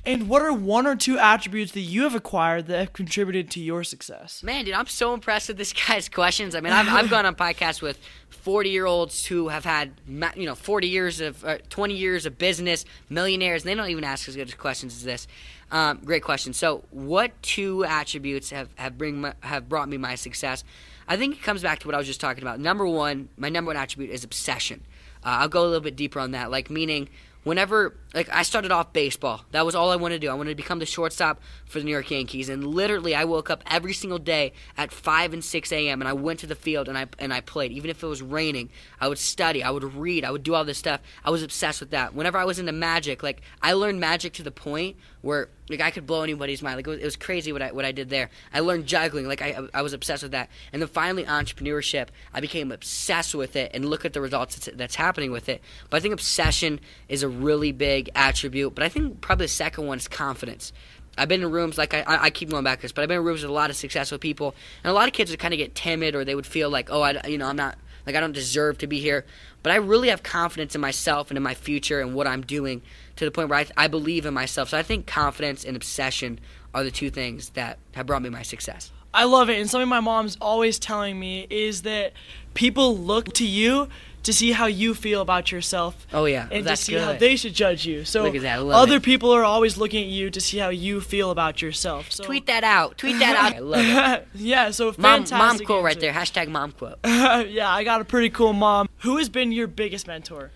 And 0.03 0.27
what 0.27 0.41
are 0.41 0.51
one 0.51 0.87
or 0.87 0.95
two 0.95 1.19
attributes 1.19 1.73
that 1.73 1.81
you 1.81 2.03
have 2.03 2.15
acquired 2.15 2.65
that 2.67 2.79
have 2.79 2.93
contributed 2.93 3.51
to 3.51 3.59
your 3.59 3.83
success? 3.83 4.41
Man, 4.41 4.65
dude, 4.65 4.73
I'm 4.73 4.87
so 4.87 5.13
impressed 5.13 5.47
with 5.47 5.57
this 5.57 5.73
guy's 5.87 6.09
questions. 6.09 6.55
I 6.55 6.59
mean, 6.61 6.73
I've, 6.73 6.87
I've 6.89 7.09
gone 7.09 7.25
on 7.25 7.35
podcasts 7.35 7.81
with 7.81 7.99
40 8.29 8.69
year 8.71 8.87
olds 8.87 9.27
who 9.27 9.49
have 9.49 9.63
had, 9.63 9.93
you 10.07 10.45
know, 10.45 10.55
40 10.55 10.87
years 10.87 11.21
of, 11.21 11.45
uh, 11.45 11.59
20 11.69 11.93
years 11.93 12.25
of 12.25 12.39
business, 12.39 12.83
millionaires, 13.09 13.61
and 13.61 13.69
they 13.69 13.75
don't 13.75 13.89
even 13.89 14.03
ask 14.03 14.27
as 14.27 14.35
good 14.35 14.57
questions 14.57 14.95
as 14.95 15.03
this. 15.03 15.27
Um, 15.71 16.01
great 16.03 16.23
question. 16.23 16.53
So, 16.53 16.83
what 16.89 17.39
two 17.41 17.85
attributes 17.85 18.49
have 18.49 18.67
have 18.75 18.97
bring 18.97 19.21
my, 19.21 19.33
have 19.41 19.69
brought 19.69 19.87
me 19.87 19.97
my 19.97 20.15
success? 20.15 20.65
I 21.07 21.15
think 21.15 21.35
it 21.35 21.43
comes 21.43 21.61
back 21.61 21.79
to 21.79 21.87
what 21.87 21.95
I 21.95 21.97
was 21.97 22.07
just 22.07 22.19
talking 22.19 22.43
about. 22.43 22.59
Number 22.59 22.85
one, 22.85 23.29
my 23.37 23.49
number 23.49 23.69
one 23.69 23.77
attribute 23.77 24.09
is 24.09 24.23
obsession. 24.23 24.83
Uh, 25.23 25.39
I'll 25.39 25.49
go 25.49 25.61
a 25.61 25.65
little 25.65 25.79
bit 25.79 25.95
deeper 25.95 26.19
on 26.19 26.31
that. 26.31 26.51
Like 26.51 26.69
meaning, 26.69 27.07
whenever 27.43 27.95
like 28.13 28.29
I 28.29 28.43
started 28.43 28.71
off 28.71 28.93
baseball. 28.93 29.45
That 29.51 29.65
was 29.65 29.75
all 29.75 29.91
I 29.91 29.95
wanted 29.95 30.15
to 30.15 30.27
do. 30.27 30.31
I 30.31 30.33
wanted 30.33 30.51
to 30.51 30.55
become 30.55 30.79
the 30.79 30.85
shortstop 30.85 31.41
for 31.65 31.79
the 31.79 31.85
New 31.85 31.91
York 31.91 32.11
Yankees. 32.11 32.49
And 32.49 32.65
literally, 32.65 33.15
I 33.15 33.25
woke 33.25 33.49
up 33.49 33.63
every 33.69 33.93
single 33.93 34.19
day 34.19 34.53
at 34.77 34.91
five 34.91 35.33
and 35.33 35.43
six 35.43 35.71
a.m. 35.71 36.01
and 36.01 36.07
I 36.07 36.13
went 36.13 36.39
to 36.41 36.47
the 36.47 36.55
field 36.55 36.87
and 36.87 36.97
I 36.97 37.07
and 37.19 37.33
I 37.33 37.41
played. 37.41 37.71
Even 37.71 37.89
if 37.89 38.03
it 38.03 38.07
was 38.07 38.21
raining, 38.21 38.69
I 38.99 39.07
would 39.07 39.19
study. 39.19 39.63
I 39.63 39.71
would 39.71 39.83
read. 39.83 40.25
I 40.25 40.31
would 40.31 40.43
do 40.43 40.55
all 40.55 40.65
this 40.65 40.77
stuff. 40.77 41.01
I 41.23 41.29
was 41.29 41.43
obsessed 41.43 41.79
with 41.79 41.91
that. 41.91 42.13
Whenever 42.13 42.37
I 42.37 42.45
was 42.45 42.59
into 42.59 42.71
magic, 42.71 43.23
like 43.23 43.41
I 43.61 43.73
learned 43.73 43.99
magic 43.99 44.33
to 44.33 44.43
the 44.43 44.51
point 44.51 44.97
where 45.21 45.49
like 45.69 45.81
I 45.81 45.91
could 45.91 46.05
blow 46.05 46.23
anybody's 46.23 46.61
mind. 46.61 46.77
Like 46.77 46.87
it 46.87 46.89
was, 46.89 46.99
it 46.99 47.05
was 47.05 47.15
crazy 47.15 47.51
what 47.53 47.61
I 47.61 47.71
what 47.71 47.85
I 47.85 47.91
did 47.91 48.09
there. 48.09 48.29
I 48.53 48.59
learned 48.59 48.85
juggling. 48.85 49.27
Like 49.27 49.41
I 49.41 49.57
I 49.73 49.81
was 49.81 49.93
obsessed 49.93 50.23
with 50.23 50.31
that. 50.31 50.49
And 50.73 50.81
then 50.81 50.89
finally, 50.89 51.23
entrepreneurship. 51.23 52.07
I 52.33 52.41
became 52.41 52.71
obsessed 52.71 53.35
with 53.35 53.55
it. 53.55 53.71
And 53.73 53.85
look 53.85 54.05
at 54.05 54.13
the 54.13 54.21
results 54.21 54.55
that's, 54.55 54.77
that's 54.77 54.95
happening 54.95 55.31
with 55.31 55.49
it. 55.49 55.61
But 55.89 55.97
I 55.97 55.99
think 55.99 56.13
obsession 56.13 56.79
is 57.07 57.23
a 57.23 57.29
really 57.29 57.71
big 57.71 58.09
attribute. 58.15 58.75
But 58.75 58.83
I 58.83 58.89
think 58.89 59.21
probably 59.21 59.45
the 59.45 59.49
second 59.49 59.87
one 59.87 59.97
is 59.97 60.07
confidence. 60.07 60.73
I've 61.17 61.27
been 61.27 61.41
in 61.41 61.51
rooms 61.51 61.77
like 61.77 61.93
I, 61.93 62.03
I 62.07 62.29
keep 62.29 62.49
going 62.49 62.63
back 62.63 62.79
to 62.79 62.83
this, 62.83 62.93
but 62.93 63.01
I've 63.01 63.09
been 63.09 63.17
in 63.17 63.25
rooms 63.25 63.41
with 63.41 63.51
a 63.51 63.53
lot 63.53 63.69
of 63.69 63.75
successful 63.75 64.17
people, 64.17 64.55
and 64.81 64.89
a 64.89 64.93
lot 64.93 65.07
of 65.07 65.13
kids 65.13 65.29
would 65.29 65.41
kind 65.41 65.53
of 65.53 65.57
get 65.57 65.75
timid, 65.75 66.15
or 66.15 66.23
they 66.23 66.35
would 66.35 66.45
feel 66.45 66.69
like, 66.69 66.89
oh, 66.89 67.01
I, 67.01 67.27
you 67.27 67.37
know, 67.37 67.47
I'm 67.47 67.57
not 67.57 67.77
like 68.05 68.15
I 68.15 68.19
don't 68.19 68.31
deserve 68.31 68.77
to 68.79 68.87
be 68.87 68.99
here. 68.99 69.25
But 69.63 69.71
I 69.71 69.75
really 69.75 70.09
have 70.09 70.23
confidence 70.23 70.75
in 70.75 70.81
myself 70.81 71.29
and 71.29 71.37
in 71.37 71.43
my 71.43 71.53
future 71.53 72.01
and 72.01 72.15
what 72.15 72.27
I'm 72.27 72.41
doing 72.41 72.81
to 73.15 73.25
the 73.25 73.31
point 73.31 73.49
where 73.49 73.59
I, 73.59 73.67
I 73.77 73.87
believe 73.87 74.25
in 74.25 74.33
myself. 74.33 74.69
So 74.69 74.77
I 74.77 74.83
think 74.83 75.05
confidence 75.05 75.63
and 75.63 75.75
obsession 75.75 76.39
are 76.73 76.83
the 76.83 76.91
two 76.91 77.09
things 77.09 77.49
that 77.49 77.77
have 77.93 78.05
brought 78.05 78.21
me 78.21 78.29
my 78.29 78.41
success. 78.41 78.91
I 79.13 79.25
love 79.25 79.49
it, 79.49 79.59
and 79.59 79.69
something 79.69 79.89
my 79.89 79.99
mom's 79.99 80.37
always 80.39 80.79
telling 80.79 81.19
me 81.19 81.45
is 81.49 81.81
that 81.81 82.13
people 82.53 82.97
look 82.97 83.33
to 83.33 83.45
you 83.45 83.89
to 84.23 84.33
see 84.33 84.51
how 84.51 84.65
you 84.67 84.93
feel 84.93 85.21
about 85.21 85.51
yourself. 85.51 86.05
Oh 86.13 86.25
yeah, 86.25 86.47
and 86.51 86.65
that's 86.65 86.81
to 86.81 86.85
see 86.85 86.91
good. 86.93 87.03
how 87.03 87.13
they 87.13 87.35
should 87.35 87.53
judge 87.53 87.85
you. 87.85 88.05
So 88.05 88.23
Look 88.23 88.35
at 88.35 88.41
that, 88.43 88.59
I 88.59 88.61
love 88.61 88.83
other 88.83 88.97
it. 88.97 89.03
people 89.03 89.31
are 89.31 89.43
always 89.43 89.77
looking 89.77 90.03
at 90.03 90.09
you 90.09 90.29
to 90.29 90.41
see 90.41 90.57
how 90.57 90.69
you 90.69 91.01
feel 91.01 91.31
about 91.31 91.61
yourself. 91.61 92.11
So 92.11 92.23
Tweet 92.23 92.45
that 92.47 92.63
out. 92.63 92.97
Tweet 92.97 93.19
that 93.19 93.35
out. 93.45 93.55
I 93.55 93.59
love 93.59 94.13
it. 94.19 94.27
yeah, 94.35 94.71
so 94.71 94.85
Mom, 94.97 95.25
fantastic 95.25 95.37
mom 95.37 95.57
quote 95.65 95.83
right 95.83 95.99
there. 95.99 96.13
Hashtag 96.13 96.47
mom 96.49 96.71
quote. 96.71 96.99
yeah, 97.05 97.69
I 97.69 97.83
got 97.83 98.01
a 98.01 98.05
pretty 98.05 98.29
cool 98.29 98.53
mom. 98.53 98.87
Who 98.99 99.17
has 99.17 99.29
been 99.29 99.51
your 99.51 99.67
biggest 99.67 100.07
mentor? 100.07 100.51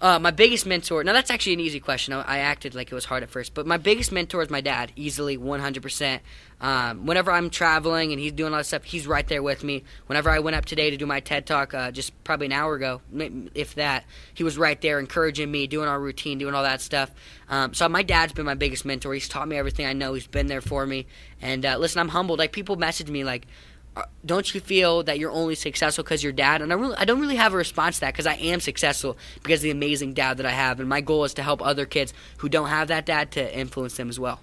Uh, 0.00 0.18
my 0.18 0.30
biggest 0.30 0.64
mentor. 0.64 1.02
Now 1.02 1.12
that's 1.12 1.30
actually 1.30 1.54
an 1.54 1.60
easy 1.60 1.80
question. 1.80 2.14
I, 2.14 2.22
I 2.22 2.38
acted 2.38 2.74
like 2.74 2.92
it 2.92 2.94
was 2.94 3.04
hard 3.04 3.24
at 3.24 3.30
first, 3.30 3.52
but 3.52 3.66
my 3.66 3.78
biggest 3.78 4.12
mentor 4.12 4.42
is 4.42 4.50
my 4.50 4.60
dad. 4.60 4.92
Easily, 4.94 5.36
100%. 5.36 6.20
Um, 6.60 7.06
whenever 7.06 7.32
I'm 7.32 7.50
traveling 7.50 8.12
and 8.12 8.20
he's 8.20 8.32
doing 8.32 8.52
all 8.52 8.58
that 8.58 8.66
stuff, 8.66 8.84
he's 8.84 9.06
right 9.06 9.26
there 9.26 9.42
with 9.42 9.64
me. 9.64 9.82
Whenever 10.06 10.30
I 10.30 10.38
went 10.38 10.56
up 10.56 10.64
today 10.64 10.90
to 10.90 10.96
do 10.96 11.06
my 11.06 11.18
TED 11.20 11.46
talk, 11.46 11.74
uh, 11.74 11.90
just 11.90 12.12
probably 12.22 12.46
an 12.46 12.52
hour 12.52 12.74
ago, 12.74 13.00
if 13.54 13.74
that, 13.74 14.04
he 14.34 14.44
was 14.44 14.56
right 14.56 14.80
there 14.80 15.00
encouraging 15.00 15.50
me, 15.50 15.66
doing 15.66 15.88
our 15.88 16.00
routine, 16.00 16.38
doing 16.38 16.54
all 16.54 16.62
that 16.62 16.80
stuff. 16.80 17.10
Um, 17.48 17.74
so 17.74 17.88
my 17.88 18.02
dad's 18.02 18.32
been 18.32 18.46
my 18.46 18.54
biggest 18.54 18.84
mentor. 18.84 19.14
He's 19.14 19.28
taught 19.28 19.48
me 19.48 19.56
everything 19.56 19.86
I 19.86 19.94
know. 19.94 20.14
He's 20.14 20.26
been 20.28 20.46
there 20.46 20.60
for 20.60 20.86
me. 20.86 21.06
And 21.42 21.66
uh, 21.66 21.76
listen, 21.76 22.00
I'm 22.00 22.08
humbled. 22.08 22.38
Like 22.38 22.52
people 22.52 22.76
message 22.76 23.10
me 23.10 23.24
like. 23.24 23.46
"Uh, 23.98 24.04
Don't 24.24 24.54
you 24.54 24.60
feel 24.60 25.02
that 25.02 25.18
you're 25.18 25.30
only 25.30 25.54
successful 25.54 26.04
because 26.04 26.22
you're 26.22 26.32
dad? 26.32 26.62
And 26.62 26.72
I 26.72 26.76
really, 26.76 26.96
I 26.96 27.04
don't 27.04 27.20
really 27.20 27.36
have 27.36 27.52
a 27.52 27.56
response 27.56 27.96
to 27.96 28.00
that 28.02 28.14
because 28.14 28.26
I 28.26 28.34
am 28.34 28.60
successful 28.60 29.16
because 29.42 29.60
of 29.60 29.64
the 29.64 29.70
amazing 29.70 30.14
dad 30.14 30.36
that 30.36 30.46
I 30.46 30.50
have, 30.50 30.80
and 30.80 30.88
my 30.88 31.00
goal 31.00 31.24
is 31.24 31.34
to 31.34 31.42
help 31.42 31.60
other 31.60 31.86
kids 31.86 32.14
who 32.38 32.48
don't 32.48 32.68
have 32.68 32.88
that 32.88 33.04
dad 33.06 33.32
to 33.32 33.58
influence 33.58 33.96
them 33.96 34.08
as 34.08 34.18
well. 34.20 34.40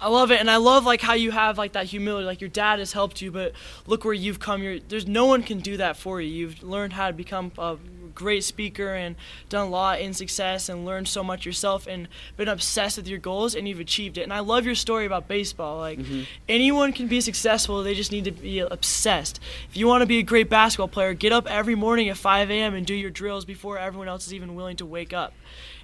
I 0.00 0.08
love 0.08 0.32
it, 0.32 0.40
and 0.40 0.50
I 0.50 0.56
love 0.56 0.84
like 0.84 1.00
how 1.00 1.14
you 1.14 1.30
have 1.30 1.58
like 1.58 1.72
that 1.72 1.86
humility. 1.86 2.26
Like 2.26 2.40
your 2.40 2.50
dad 2.50 2.80
has 2.80 2.92
helped 2.92 3.22
you, 3.22 3.30
but 3.30 3.52
look 3.86 4.04
where 4.04 4.12
you've 4.12 4.40
come. 4.40 4.60
You're, 4.60 4.80
there's 4.80 5.06
no 5.06 5.26
one 5.26 5.44
can 5.44 5.60
do 5.60 5.76
that 5.76 5.96
for 5.96 6.20
you. 6.20 6.28
You've 6.28 6.62
learned 6.64 6.92
how 6.92 7.06
to 7.06 7.12
become 7.12 7.52
a 7.56 7.76
great 8.14 8.44
speaker 8.44 8.94
and 8.94 9.16
done 9.48 9.66
a 9.66 9.70
lot 9.70 10.00
in 10.00 10.14
success 10.14 10.68
and 10.68 10.84
learned 10.84 11.08
so 11.08 11.22
much 11.22 11.46
yourself 11.46 11.86
and 11.86 12.08
been 12.36 12.48
obsessed 12.48 12.96
with 12.96 13.08
your 13.08 13.18
goals 13.18 13.54
and 13.54 13.68
you've 13.68 13.80
achieved 13.80 14.18
it. 14.18 14.22
And 14.22 14.32
I 14.32 14.40
love 14.40 14.64
your 14.64 14.74
story 14.74 15.06
about 15.06 15.28
baseball. 15.28 15.78
Like 15.78 15.98
mm-hmm. 15.98 16.22
anyone 16.48 16.92
can 16.92 17.08
be 17.08 17.20
successful. 17.20 17.82
They 17.82 17.94
just 17.94 18.12
need 18.12 18.24
to 18.24 18.32
be 18.32 18.60
obsessed. 18.60 19.40
If 19.68 19.76
you 19.76 19.86
want 19.86 20.02
to 20.02 20.06
be 20.06 20.18
a 20.18 20.22
great 20.22 20.48
basketball 20.48 20.88
player, 20.88 21.14
get 21.14 21.32
up 21.32 21.50
every 21.50 21.74
morning 21.74 22.08
at 22.08 22.16
5 22.16 22.50
a.m. 22.50 22.74
and 22.74 22.86
do 22.86 22.94
your 22.94 23.10
drills 23.10 23.44
before 23.44 23.78
everyone 23.78 24.08
else 24.08 24.26
is 24.26 24.34
even 24.34 24.54
willing 24.54 24.76
to 24.76 24.86
wake 24.86 25.12
up. 25.12 25.32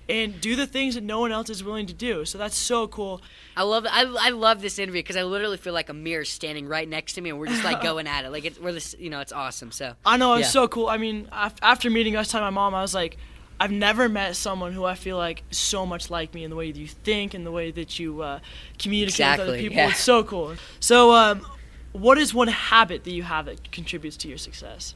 And 0.09 0.41
do 0.41 0.57
the 0.57 0.67
things 0.67 0.95
that 0.95 1.05
no 1.05 1.21
one 1.21 1.33
else 1.33 1.51
is 1.51 1.63
willing 1.63 1.87
to 1.87 1.93
do. 1.93 2.25
So 2.25 2.39
that's 2.39 2.57
so 2.57 2.89
cool. 2.89 3.21
I 3.57 3.63
love 3.63 3.85
I, 3.87 4.05
I 4.19 4.31
love 4.31 4.63
this 4.63 4.79
interview 4.79 5.03
because 5.03 5.17
I 5.17 5.23
literally 5.25 5.59
feel 5.59 5.75
like 5.75 5.91
a 5.91 5.95
mirror 5.95 6.25
standing 6.25 6.67
right 6.67 6.89
next 6.89 7.13
to 7.15 7.21
me, 7.21 7.29
and 7.31 7.39
we're 7.39 7.49
just 7.49 7.63
like 7.65 7.83
going 7.91 8.07
at 8.07 8.25
it. 8.25 8.31
Like 8.31 8.47
it's 8.47 8.59
we're 8.59 8.73
this, 8.73 8.95
you 8.99 9.11
know, 9.11 9.21
it's 9.21 9.33
awesome. 9.33 9.71
So 9.71 9.95
I 10.07 10.17
know 10.17 10.35
it's 10.35 10.47
Yeah. 10.47 10.51
so 10.51 10.69
cool. 10.69 10.87
I 10.87 10.97
mean, 10.97 11.29
after 11.31 11.91
meeting 11.91 12.17
us, 12.17 12.31
telling 12.31 12.45
my 12.45 12.51
mom, 12.51 12.75
I 12.75 12.81
was 12.81 12.95
like, 12.95 13.19
I've 13.61 13.71
never 13.73 14.09
met 14.09 14.35
someone 14.37 14.73
who 14.73 14.85
I 14.85 14.95
feel 14.95 15.19
like 15.19 15.43
so 15.51 15.85
much 15.85 16.09
like 16.11 16.33
me 16.33 16.43
in 16.45 16.49
the 16.51 16.57
way 16.57 16.73
that 16.73 16.79
you 16.79 16.87
think 16.87 17.35
and 17.35 17.45
the 17.45 17.51
way 17.53 17.71
that 17.73 17.99
you 17.99 18.23
uh, 18.23 18.39
communicate 18.79 19.27
with 19.27 19.41
other 19.41 19.59
people. 19.59 19.77
yeah. 19.77 19.91
It's 19.91 20.01
so 20.01 20.25
cool. 20.25 20.55
So, 20.81 21.13
um, 21.13 21.45
what 21.93 22.17
is 22.19 22.33
one 22.33 22.49
habit 22.49 23.05
that 23.05 23.11
you 23.11 23.25
have 23.25 23.47
that 23.47 23.73
contributes 23.73 24.17
to 24.19 24.29
your 24.29 24.39
success? 24.39 24.95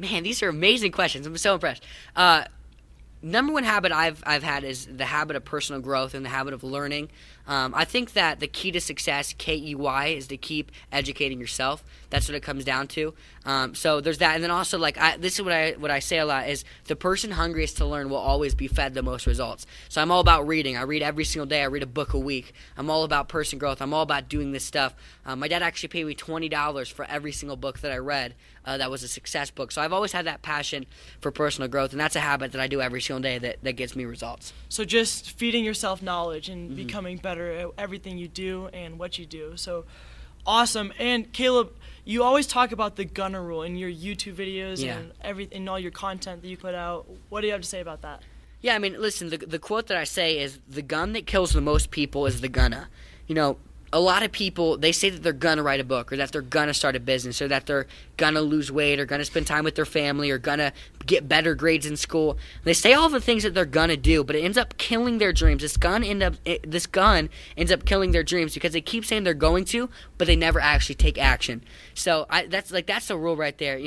Man, 0.00 0.22
these 0.22 0.42
are 0.42 0.48
amazing 0.48 0.92
questions. 0.92 1.26
I'm 1.26 1.36
so 1.36 1.54
impressed. 1.54 1.84
Uh, 2.16 2.44
number 3.22 3.52
one 3.52 3.64
habit 3.64 3.92
I've 3.92 4.22
I've 4.26 4.42
had 4.42 4.64
is 4.64 4.86
the 4.86 5.04
habit 5.04 5.36
of 5.36 5.44
personal 5.44 5.80
growth 5.80 6.14
and 6.14 6.24
the 6.24 6.30
habit 6.30 6.54
of 6.54 6.62
learning. 6.62 7.10
Um, 7.48 7.72
I 7.74 7.84
think 7.86 8.12
that 8.12 8.40
the 8.40 8.46
key 8.46 8.70
to 8.72 8.80
success, 8.80 9.34
K 9.36 9.56
E 9.56 9.74
Y, 9.74 10.06
is 10.08 10.26
to 10.28 10.36
keep 10.36 10.70
educating 10.92 11.40
yourself. 11.40 11.82
That's 12.10 12.28
what 12.28 12.34
it 12.34 12.42
comes 12.42 12.64
down 12.64 12.86
to. 12.88 13.14
Um, 13.44 13.74
so 13.74 14.00
there's 14.02 14.18
that, 14.18 14.34
and 14.34 14.44
then 14.44 14.50
also 14.50 14.78
like 14.78 14.98
I, 14.98 15.16
this 15.16 15.34
is 15.34 15.42
what 15.42 15.52
I 15.54 15.72
what 15.78 15.90
I 15.90 15.98
say 16.00 16.18
a 16.18 16.26
lot 16.26 16.48
is 16.48 16.64
the 16.84 16.96
person 16.96 17.30
hungriest 17.32 17.78
to 17.78 17.86
learn 17.86 18.10
will 18.10 18.16
always 18.18 18.54
be 18.54 18.68
fed 18.68 18.92
the 18.94 19.02
most 19.02 19.26
results. 19.26 19.66
So 19.88 20.02
I'm 20.02 20.10
all 20.10 20.20
about 20.20 20.46
reading. 20.46 20.76
I 20.76 20.82
read 20.82 21.02
every 21.02 21.24
single 21.24 21.46
day. 21.46 21.62
I 21.62 21.66
read 21.66 21.82
a 21.82 21.86
book 21.86 22.12
a 22.14 22.18
week. 22.18 22.52
I'm 22.76 22.90
all 22.90 23.04
about 23.04 23.28
person 23.28 23.58
growth. 23.58 23.80
I'm 23.80 23.94
all 23.94 24.02
about 24.02 24.28
doing 24.28 24.52
this 24.52 24.64
stuff. 24.64 24.94
Um, 25.24 25.40
my 25.40 25.48
dad 25.48 25.62
actually 25.62 25.88
paid 25.88 26.04
me 26.06 26.14
twenty 26.14 26.48
dollars 26.50 26.88
for 26.90 27.06
every 27.06 27.32
single 27.32 27.56
book 27.56 27.80
that 27.80 27.92
I 27.92 27.98
read. 27.98 28.34
Uh, 28.64 28.76
that 28.76 28.90
was 28.90 29.02
a 29.02 29.08
success 29.08 29.50
book. 29.50 29.72
So 29.72 29.80
I've 29.80 29.94
always 29.94 30.12
had 30.12 30.26
that 30.26 30.42
passion 30.42 30.84
for 31.22 31.30
personal 31.30 31.68
growth, 31.70 31.92
and 31.92 32.00
that's 32.00 32.16
a 32.16 32.20
habit 32.20 32.52
that 32.52 32.60
I 32.60 32.66
do 32.66 32.82
every 32.82 33.00
single 33.00 33.22
day 33.22 33.38
that, 33.38 33.56
that 33.62 33.72
gets 33.76 33.96
me 33.96 34.04
results. 34.04 34.52
So 34.68 34.84
just 34.84 35.30
feeding 35.30 35.64
yourself 35.64 36.02
knowledge 36.02 36.50
and 36.50 36.58
Mm-hmm. 36.68 36.74
becoming 36.76 37.16
better 37.18 37.37
at 37.46 37.64
uh, 37.66 37.70
everything 37.78 38.18
you 38.18 38.28
do 38.28 38.68
and 38.72 38.98
what 38.98 39.18
you 39.18 39.26
do. 39.26 39.56
So 39.56 39.84
awesome. 40.46 40.92
And 40.98 41.32
Caleb, 41.32 41.72
you 42.04 42.22
always 42.22 42.46
talk 42.46 42.72
about 42.72 42.96
the 42.96 43.04
gunna 43.04 43.40
rule 43.40 43.62
in 43.62 43.76
your 43.76 43.90
YouTube 43.90 44.34
videos 44.34 44.82
Yeah. 44.84 44.98
and 44.98 45.12
every 45.20 45.44
in 45.50 45.68
all 45.68 45.78
your 45.78 45.90
content 45.90 46.42
that 46.42 46.48
you 46.48 46.56
put 46.56 46.74
out. 46.74 47.06
What 47.28 47.42
do 47.42 47.46
you 47.46 47.52
have 47.52 47.62
to 47.62 47.68
say 47.68 47.80
about 47.80 48.02
that? 48.02 48.22
Yeah, 48.60 48.74
I 48.74 48.78
mean, 48.78 49.00
listen, 49.00 49.28
the, 49.30 49.36
the 49.36 49.58
quote 49.60 49.86
that 49.86 49.96
I 49.96 50.04
say 50.04 50.38
is 50.40 50.58
the 50.68 50.82
gun 50.82 51.12
that 51.12 51.26
kills 51.26 51.52
the 51.52 51.60
most 51.60 51.90
people 51.92 52.26
is 52.26 52.40
the 52.40 52.48
gunna. 52.48 52.88
You 53.28 53.34
know, 53.36 53.58
a 53.92 54.00
lot 54.00 54.22
of 54.22 54.32
people, 54.32 54.76
they 54.76 54.92
say 54.92 55.10
that 55.10 55.22
they're 55.22 55.32
gonna 55.32 55.62
write 55.62 55.80
a 55.80 55.84
book 55.84 56.12
or 56.12 56.16
that 56.16 56.32
they're 56.32 56.42
gonna 56.42 56.74
start 56.74 56.96
a 56.96 57.00
business 57.00 57.40
or 57.40 57.48
that 57.48 57.66
they're 57.66 57.86
gonna 58.16 58.40
lose 58.40 58.70
weight 58.70 59.00
or 59.00 59.06
gonna 59.06 59.24
spend 59.24 59.46
time 59.46 59.64
with 59.64 59.76
their 59.76 59.86
family 59.86 60.30
or 60.30 60.38
gonna 60.38 60.72
get 61.06 61.28
better 61.28 61.54
grades 61.54 61.86
in 61.86 61.96
school. 61.96 62.36
They 62.64 62.74
say 62.74 62.92
all 62.92 63.08
the 63.08 63.20
things 63.20 63.44
that 63.44 63.54
they're 63.54 63.64
gonna 63.64 63.96
do, 63.96 64.24
but 64.24 64.36
it 64.36 64.40
ends 64.40 64.58
up 64.58 64.76
killing 64.76 65.18
their 65.18 65.32
dreams. 65.32 65.62
This 65.62 65.76
gun 65.76 66.04
end 66.04 66.22
up 66.22 66.34
it, 66.44 66.70
this 66.70 66.86
gun 66.86 67.30
ends 67.56 67.72
up 67.72 67.84
killing 67.84 68.12
their 68.12 68.22
dreams 68.22 68.54
because 68.54 68.72
they 68.72 68.80
keep 68.80 69.04
saying 69.04 69.24
they're 69.24 69.34
going 69.34 69.64
to, 69.66 69.88
but 70.18 70.26
they 70.26 70.36
never 70.36 70.60
actually 70.60 70.96
take 70.96 71.18
action. 71.18 71.62
So 71.94 72.26
I, 72.28 72.46
that's 72.46 72.70
like 72.70 72.86
that's 72.86 73.08
the 73.08 73.16
rule 73.16 73.36
right 73.36 73.56
there. 73.56 73.78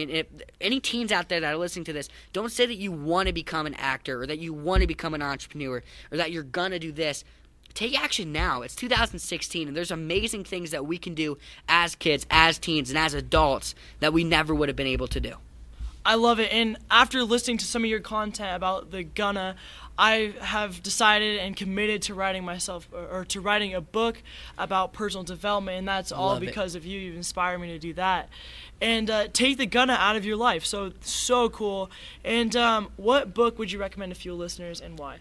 Any 0.60 0.80
teens 0.80 1.12
out 1.12 1.30
there 1.30 1.40
that 1.40 1.54
are 1.54 1.58
listening 1.58 1.86
to 1.86 1.94
this, 1.94 2.10
don't 2.34 2.52
say 2.52 2.66
that 2.66 2.76
you 2.76 2.92
want 2.92 3.28
to 3.28 3.34
become 3.34 3.68
an 3.68 3.76
actor 3.76 4.22
or 4.22 4.28
that 4.28 4.40
you 4.40 4.54
want 4.54 4.82
to 4.82 4.88
become 4.88 5.14
an 5.14 5.22
entrepreneur 5.22 5.84
or 6.12 6.18
that 6.18 6.32
you're 6.32 6.44
gonna 6.44 6.80
do 6.80 6.92
this. 6.92 7.24
Take 7.74 8.00
action 8.00 8.32
now. 8.32 8.62
It's 8.62 8.76
2016, 8.76 9.68
and 9.68 9.76
there's 9.78 9.92
amazing 9.92 10.44
things 10.44 10.72
that 10.72 10.86
we 10.86 10.98
can 10.98 11.14
do 11.14 11.38
as 11.68 11.96
kids, 11.96 12.26
as 12.30 12.58
teens, 12.58 12.90
and 12.90 12.98
as 12.98 13.14
adults 13.14 13.76
that 14.00 14.14
we 14.14 14.24
never 14.24 14.54
would 14.54 14.70
have 14.70 14.76
been 14.76 14.88
able 14.88 15.08
to 15.08 15.20
do. 15.20 15.36
I 16.06 16.16
love 16.16 16.40
it. 16.40 16.52
And 16.52 16.78
after 16.90 17.24
listening 17.24 17.58
to 17.60 17.66
some 17.66 17.84
of 17.84 17.90
your 17.90 18.00
content 18.00 18.56
about 18.56 18.92
the 18.92 19.04
Gunna, 19.04 19.56
I 19.98 20.34
have 20.42 20.82
decided 20.82 21.40
and 21.40 21.56
committed 21.56 22.02
to 22.04 22.16
writing 22.16 22.44
myself 22.44 22.90
or, 22.92 23.24
to 23.26 23.42
writing 23.42 23.76
a 23.76 23.82
book 23.82 24.24
about 24.58 24.94
personal 24.94 25.24
development, 25.24 25.78
and 25.78 25.88
that's 25.88 26.12
all 26.12 26.30
Love 26.30 26.44
it. 26.44 26.48
because 26.48 26.74
of 26.74 26.86
you. 26.86 27.00
You've 27.00 27.16
inspired 27.16 27.60
me 27.60 27.68
to 27.68 27.80
do 27.80 27.94
that. 27.94 28.30
And 28.82 29.12
uh, 29.12 29.28
take 29.32 29.58
the 29.58 29.68
Gunna 29.68 29.94
out 29.94 30.16
of 30.16 30.26
your 30.26 30.38
life. 30.38 30.66
So 30.66 30.92
so 31.02 31.50
cool. 31.50 31.92
And 32.24 32.56
um, 32.56 32.90
what 32.98 33.36
book 33.36 33.60
would 33.60 33.72
you 33.72 33.80
recommend 33.80 34.12
to 34.12 34.20
Fuel 34.20 34.38
listeners, 34.38 34.82
and 34.82 34.98
why? 34.98 35.18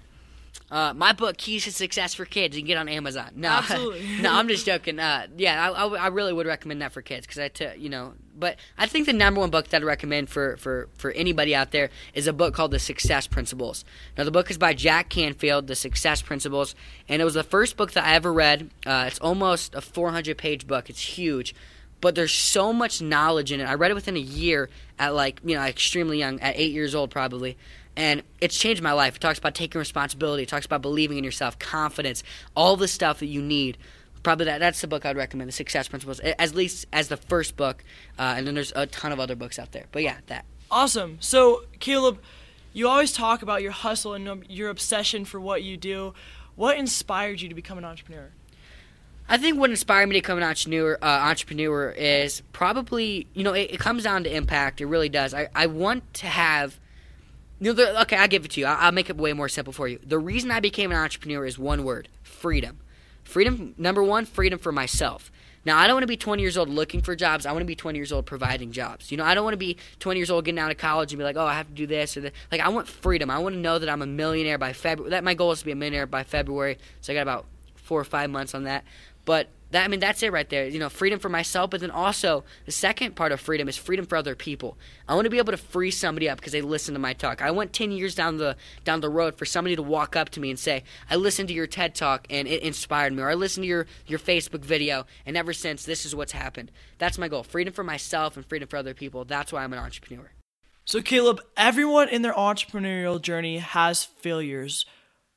Uh, 0.71 0.95
my 0.95 1.13
book, 1.13 1.37
Keys 1.37 1.65
to 1.65 1.73
Success 1.73 2.15
for 2.15 2.25
Kids, 2.25 2.57
you 2.57 2.63
can 2.63 2.69
get 2.69 2.77
on 2.79 2.89
Amazon. 2.89 3.31
No, 3.35 3.49
Absolutely. 3.49 4.07
no, 4.21 4.33
I'm 4.33 4.47
just 4.47 4.65
joking. 4.65 5.01
Uh, 5.01 5.27
yeah, 5.37 5.71
I, 5.71 5.85
I, 5.85 5.97
I 5.97 6.07
really 6.09 6.33
would 6.33 6.47
recommend 6.47 6.81
that 6.81 6.93
for 6.93 7.03
kids 7.03 7.27
because 7.27 7.41
I, 7.41 7.49
t- 7.49 7.67
you 7.77 7.89
know, 7.89 8.13
but 8.39 8.57
I 8.79 8.87
think 8.87 9.07
the 9.07 9.13
number 9.13 9.41
one 9.41 9.51
book 9.51 9.69
that 9.69 9.83
I 9.83 9.85
recommend 9.85 10.29
for, 10.29 10.57
for, 10.59 10.89
for 10.95 11.11
anybody 11.11 11.57
out 11.57 11.73
there 11.73 11.91
is 12.15 12.29
a 12.29 12.33
book 12.33 12.55
called 12.55 12.71
The 12.71 12.79
Success 12.79 13.27
Principles. 13.27 13.85
Now, 14.17 14.23
the 14.23 14.31
book 14.31 14.49
is 14.49 14.59
by 14.59 14.73
Jack 14.73 15.09
Canfield, 15.09 15.67
The 15.67 15.75
Success 15.75 16.23
Principles, 16.23 16.77
and 17.09 17.21
it 17.21 17.25
was 17.25 17.35
the 17.35 17.43
first 17.43 17.77
book 17.77 17.93
that 17.93 18.05
I 18.05 18.15
ever 18.15 18.33
read. 18.33 18.71
Uh, 18.87 19.07
it's 19.09 19.19
almost 19.19 19.75
a 19.75 19.81
400 19.81 20.39
page 20.39 20.69
book. 20.69 20.89
It's 20.89 21.03
huge, 21.03 21.53
but 22.01 22.15
there's 22.15 22.33
so 22.33 22.73
much 22.73 23.03
knowledge 23.03 23.51
in 23.51 23.61
it. 23.61 23.65
I 23.65 23.75
read 23.75 23.91
it 23.91 23.95
within 23.95 24.17
a 24.17 24.21
year 24.21 24.71
at 25.01 25.15
like 25.15 25.41
you 25.45 25.57
know 25.57 25.63
extremely 25.63 26.19
young, 26.19 26.39
at 26.41 26.57
eight 26.57 26.73
years 26.73 26.95
old 26.95 27.11
probably 27.11 27.57
and 27.97 28.23
it's 28.41 28.59
changed 28.59 28.83
my 28.83 28.93
life. 28.93 29.17
It 29.17 29.21
talks 29.21 29.39
about 29.39 29.55
taking 29.55 29.79
responsibility. 29.79 30.45
It 30.45 30.49
talks 30.49 30.67
about 30.67 30.83
believing 30.83 31.19
in 31.19 31.25
yourself, 31.25 31.59
confidence, 31.59 32.23
all 32.55 32.77
the 32.77 32.89
stuff 32.89 33.21
that 33.21 33.27
you 33.27 33.43
need. 33.43 33.79
Probably 34.23 34.45
that. 34.47 34.59
That's 34.59 34.81
the 34.81 34.87
book 34.87 35.07
I'd 35.07 35.17
recommend, 35.17 35.49
The 35.49 35.53
Success 35.53 35.89
Principles, 35.89 36.21
at 36.21 36.55
least 36.55 36.87
as 36.93 37.09
the 37.09 37.17
first 37.17 37.57
book. 37.57 37.83
Uh, 38.19 38.35
and 38.37 38.47
then 38.47 38.55
there's 38.55 38.73
a 38.77 38.87
ton 38.87 39.13
of 39.13 39.21
other 39.21 39.35
books 39.35 39.59
out 39.59 39.73
there. 39.73 39.87
But 39.93 40.03
yeah, 40.03 40.19
that. 40.27 40.45
Awesome. 40.71 41.17
So, 41.21 41.65
Caleb, 41.79 42.21
you 42.73 42.87
always 42.87 43.13
talk 43.13 43.43
about 43.43 43.63
your 43.63 43.73
hustle 43.73 44.15
and 44.15 44.29
um, 44.29 44.43
your 44.49 44.69
obsession 44.69 45.25
for 45.25 45.41
what 45.41 45.63
you 45.63 45.77
do. 45.77 46.15
What 46.55 46.77
inspired 46.77 47.41
you 47.41 47.49
to 47.49 47.55
become 47.55 47.79
an 47.79 47.85
entrepreneur? 47.85 48.31
I 49.29 49.39
think 49.39 49.59
what 49.59 49.71
inspired 49.71 50.09
me 50.09 50.17
to 50.17 50.19
become 50.21 50.39
an 50.39 50.45
entrepreneur, 50.45 50.99
uh, 51.01 51.07
entrepreneur 51.07 51.91
is 51.91 52.43
probably 52.53 53.29
you 53.33 53.45
know 53.45 53.53
it, 53.53 53.71
it 53.73 53.79
comes 53.79 54.03
down 54.03 54.25
to 54.25 54.35
impact. 54.35 54.81
It 54.81 54.87
really 54.87 55.09
does. 55.09 55.33
I, 55.33 55.49
I 55.55 55.67
want 55.67 56.15
to 56.15 56.27
have. 56.27 56.79
You 57.61 57.75
know, 57.75 58.01
okay, 58.03 58.17
I'll 58.17 58.29
give 58.29 58.45
it 58.45 58.53
to 58.53 58.61
you. 58.61 58.67
I'll, 58.67 58.87
I'll 58.87 58.93
make 58.93 59.11
it 59.11 59.17
way 59.17 59.33
more 59.33 59.49
simple 59.49 59.73
for 59.73 59.87
you. 59.87 59.99
The 60.05 60.19
reason 60.19 60.51
I 60.51 60.61
became 60.61 60.91
an 60.91 60.97
entrepreneur 60.97 61.45
is 61.45 61.59
one 61.59 61.85
word: 61.85 62.09
freedom. 62.23 62.79
Freedom. 63.23 63.75
Number 63.79 64.03
one, 64.03 64.25
freedom 64.25 64.59
for 64.59 64.73
myself. 64.73 65.31
Now, 65.65 65.77
I 65.77 65.87
don't 65.87 65.97
want 65.97 66.05
to 66.05 66.09
be 66.09 66.17
20 66.17 66.43
years 66.43 66.57
old 66.57 66.71
looking 66.71 67.03
for 67.03 67.15
jobs. 67.15 67.45
I 67.45 67.53
want 67.53 67.61
to 67.61 67.67
be 67.67 67.77
20 67.77 67.99
years 67.99 68.13
old 68.13 68.25
providing 68.25 68.73
jobs. 68.73 69.11
You 69.11 69.19
know, 69.19 69.25
I 69.25 69.35
don't 69.35 69.45
want 69.45 69.53
to 69.53 69.59
be 69.59 69.77
20 69.99 70.19
years 70.19 70.31
old 70.31 70.47
getting 70.47 70.59
out 70.59 70.71
of 70.71 70.79
college 70.79 71.13
and 71.13 71.19
be 71.19 71.25
like, 71.25 71.37
oh, 71.37 71.45
I 71.45 71.53
have 71.53 71.69
to 71.69 71.75
do 71.75 71.87
this 71.87 72.17
or 72.17 72.23
that. 72.23 72.33
Like, 72.51 72.63
I 72.63 72.71
want 72.71 72.89
freedom. 72.89 73.31
I 73.31 73.39
want 73.39 73.55
to 73.55 73.61
know 73.61 73.79
that 73.79 73.89
I'm 73.89 74.01
a 74.01 74.07
millionaire 74.07 74.57
by 74.57 74.73
February. 74.73 75.11
That 75.11 75.23
my 75.23 75.35
goal 75.35 75.53
is 75.53 75.59
to 75.59 75.67
be 75.67 75.73
a 75.73 75.77
millionaire 75.77 76.07
by 76.07 76.25
February. 76.25 76.79
So 77.03 77.13
I 77.13 77.15
got 77.15 77.23
about 77.23 77.45
four 77.75 78.01
or 78.01 78.05
five 78.05 78.31
months 78.31 78.55
on 78.55 78.65
that. 78.65 78.85
But 79.27 79.49
that 79.71 79.85
I 79.85 79.89
mean 79.89 80.01
that's 80.01 80.23
it 80.23 80.33
right 80.33 80.49
there. 80.49 80.67
You 80.67 80.79
know, 80.79 80.89
freedom 80.89 81.19
for 81.19 81.29
myself, 81.29 81.71
but 81.71 81.81
then 81.81 81.91
also 81.91 82.45
the 82.67 82.73
second 82.73 83.17
part 83.17 83.33
of 83.33 83.41
freedom 83.41 83.69
is 83.69 83.77
freedom 83.77 84.07
for 84.07 84.17
other 84.17 84.35
people. 84.35 84.77
I 85.09 85.15
want 85.15 85.25
to 85.25 85.31
be 85.31 85.39
able 85.39 85.53
to 85.53 85.57
free 85.57 85.91
somebody 85.91 86.29
up 86.29 86.39
because 86.39 86.53
they 86.53 86.63
listen 86.63 86.95
to 86.95 87.01
my 87.01 87.13
talk. 87.13 87.43
I 87.43 87.51
went 87.51 87.73
10 87.73 87.93
years 87.93 88.15
down 88.15 88.39
the 88.39 88.57
down 88.85 89.01
the 89.01 89.09
road 89.09 89.37
for 89.37 89.45
somebody 89.45 89.77
to 89.77 89.83
walk 89.83 90.17
up 90.17 90.29
to 90.31 90.41
me 90.41 90.51
and 90.51 90.59
say, 90.59 90.85
"I 91.09 91.17
listened 91.17 91.49
to 91.49 91.55
your 91.55 91.67
TED 91.67 91.95
talk 91.95 92.27
and 92.31 92.49
it 92.49 92.63
inspired 92.63 93.13
me," 93.13 93.23
or 93.23 93.31
"I 93.31 93.35
listened 93.35 93.65
to 93.65 93.69
your 93.69 93.87
your 94.07 94.19
Facebook 94.19 94.65
video 94.65 95.07
and 95.25 95.37
ever 95.37 95.53
since 95.53 95.85
this 95.85 96.05
is 96.05 96.15
what's 96.15 96.33
happened." 96.33 96.71
That's 96.99 97.19
my 97.19 97.29
goal. 97.29 97.43
Freedom 97.43 97.73
for 97.73 97.85
myself 97.85 98.37
and 98.37 98.47
freedom 98.47 98.69
for 98.69 98.77
other 98.77 98.95
people. 98.95 99.25
That's 99.25 99.53
why 99.53 99.65
I'm 99.65 99.73
an 99.73 99.79
entrepreneur. 99.79 100.33
So 100.85 101.01
Caleb, 101.01 101.41
everyone 101.57 102.09
in 102.09 102.23
their 102.23 102.33
entrepreneurial 102.33 103.23
journey 103.23 103.59
has 103.59 104.05
failures. 104.05 104.85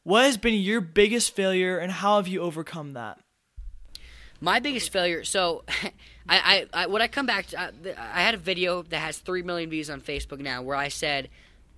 What 0.02 0.25
has 0.25 0.38
been 0.38 0.56
your 0.56 0.82
biggest 0.82 1.36
failure 1.36 1.78
and 1.78 1.92
how 1.92 2.18
have 2.18 2.28
you 2.28 2.42
overcome 2.42 2.94
that? 2.94 3.20
My 4.44 4.60
biggest 4.60 4.92
failure. 4.92 5.24
So, 5.24 5.64
I, 6.28 6.68
I, 6.74 6.84
I 6.84 6.88
when 6.88 7.02
I 7.02 7.08
come 7.08 7.26
back, 7.26 7.48
to, 7.48 7.60
uh, 7.62 7.72
I 7.98 8.22
had 8.22 8.34
a 8.34 8.38
video 8.38 8.82
that 8.84 9.00
has 9.00 9.18
three 9.18 9.42
million 9.42 9.70
views 9.70 9.90
on 9.90 10.02
Facebook 10.02 10.40
now, 10.40 10.62
where 10.62 10.76
I 10.76 10.90
said. 10.90 11.30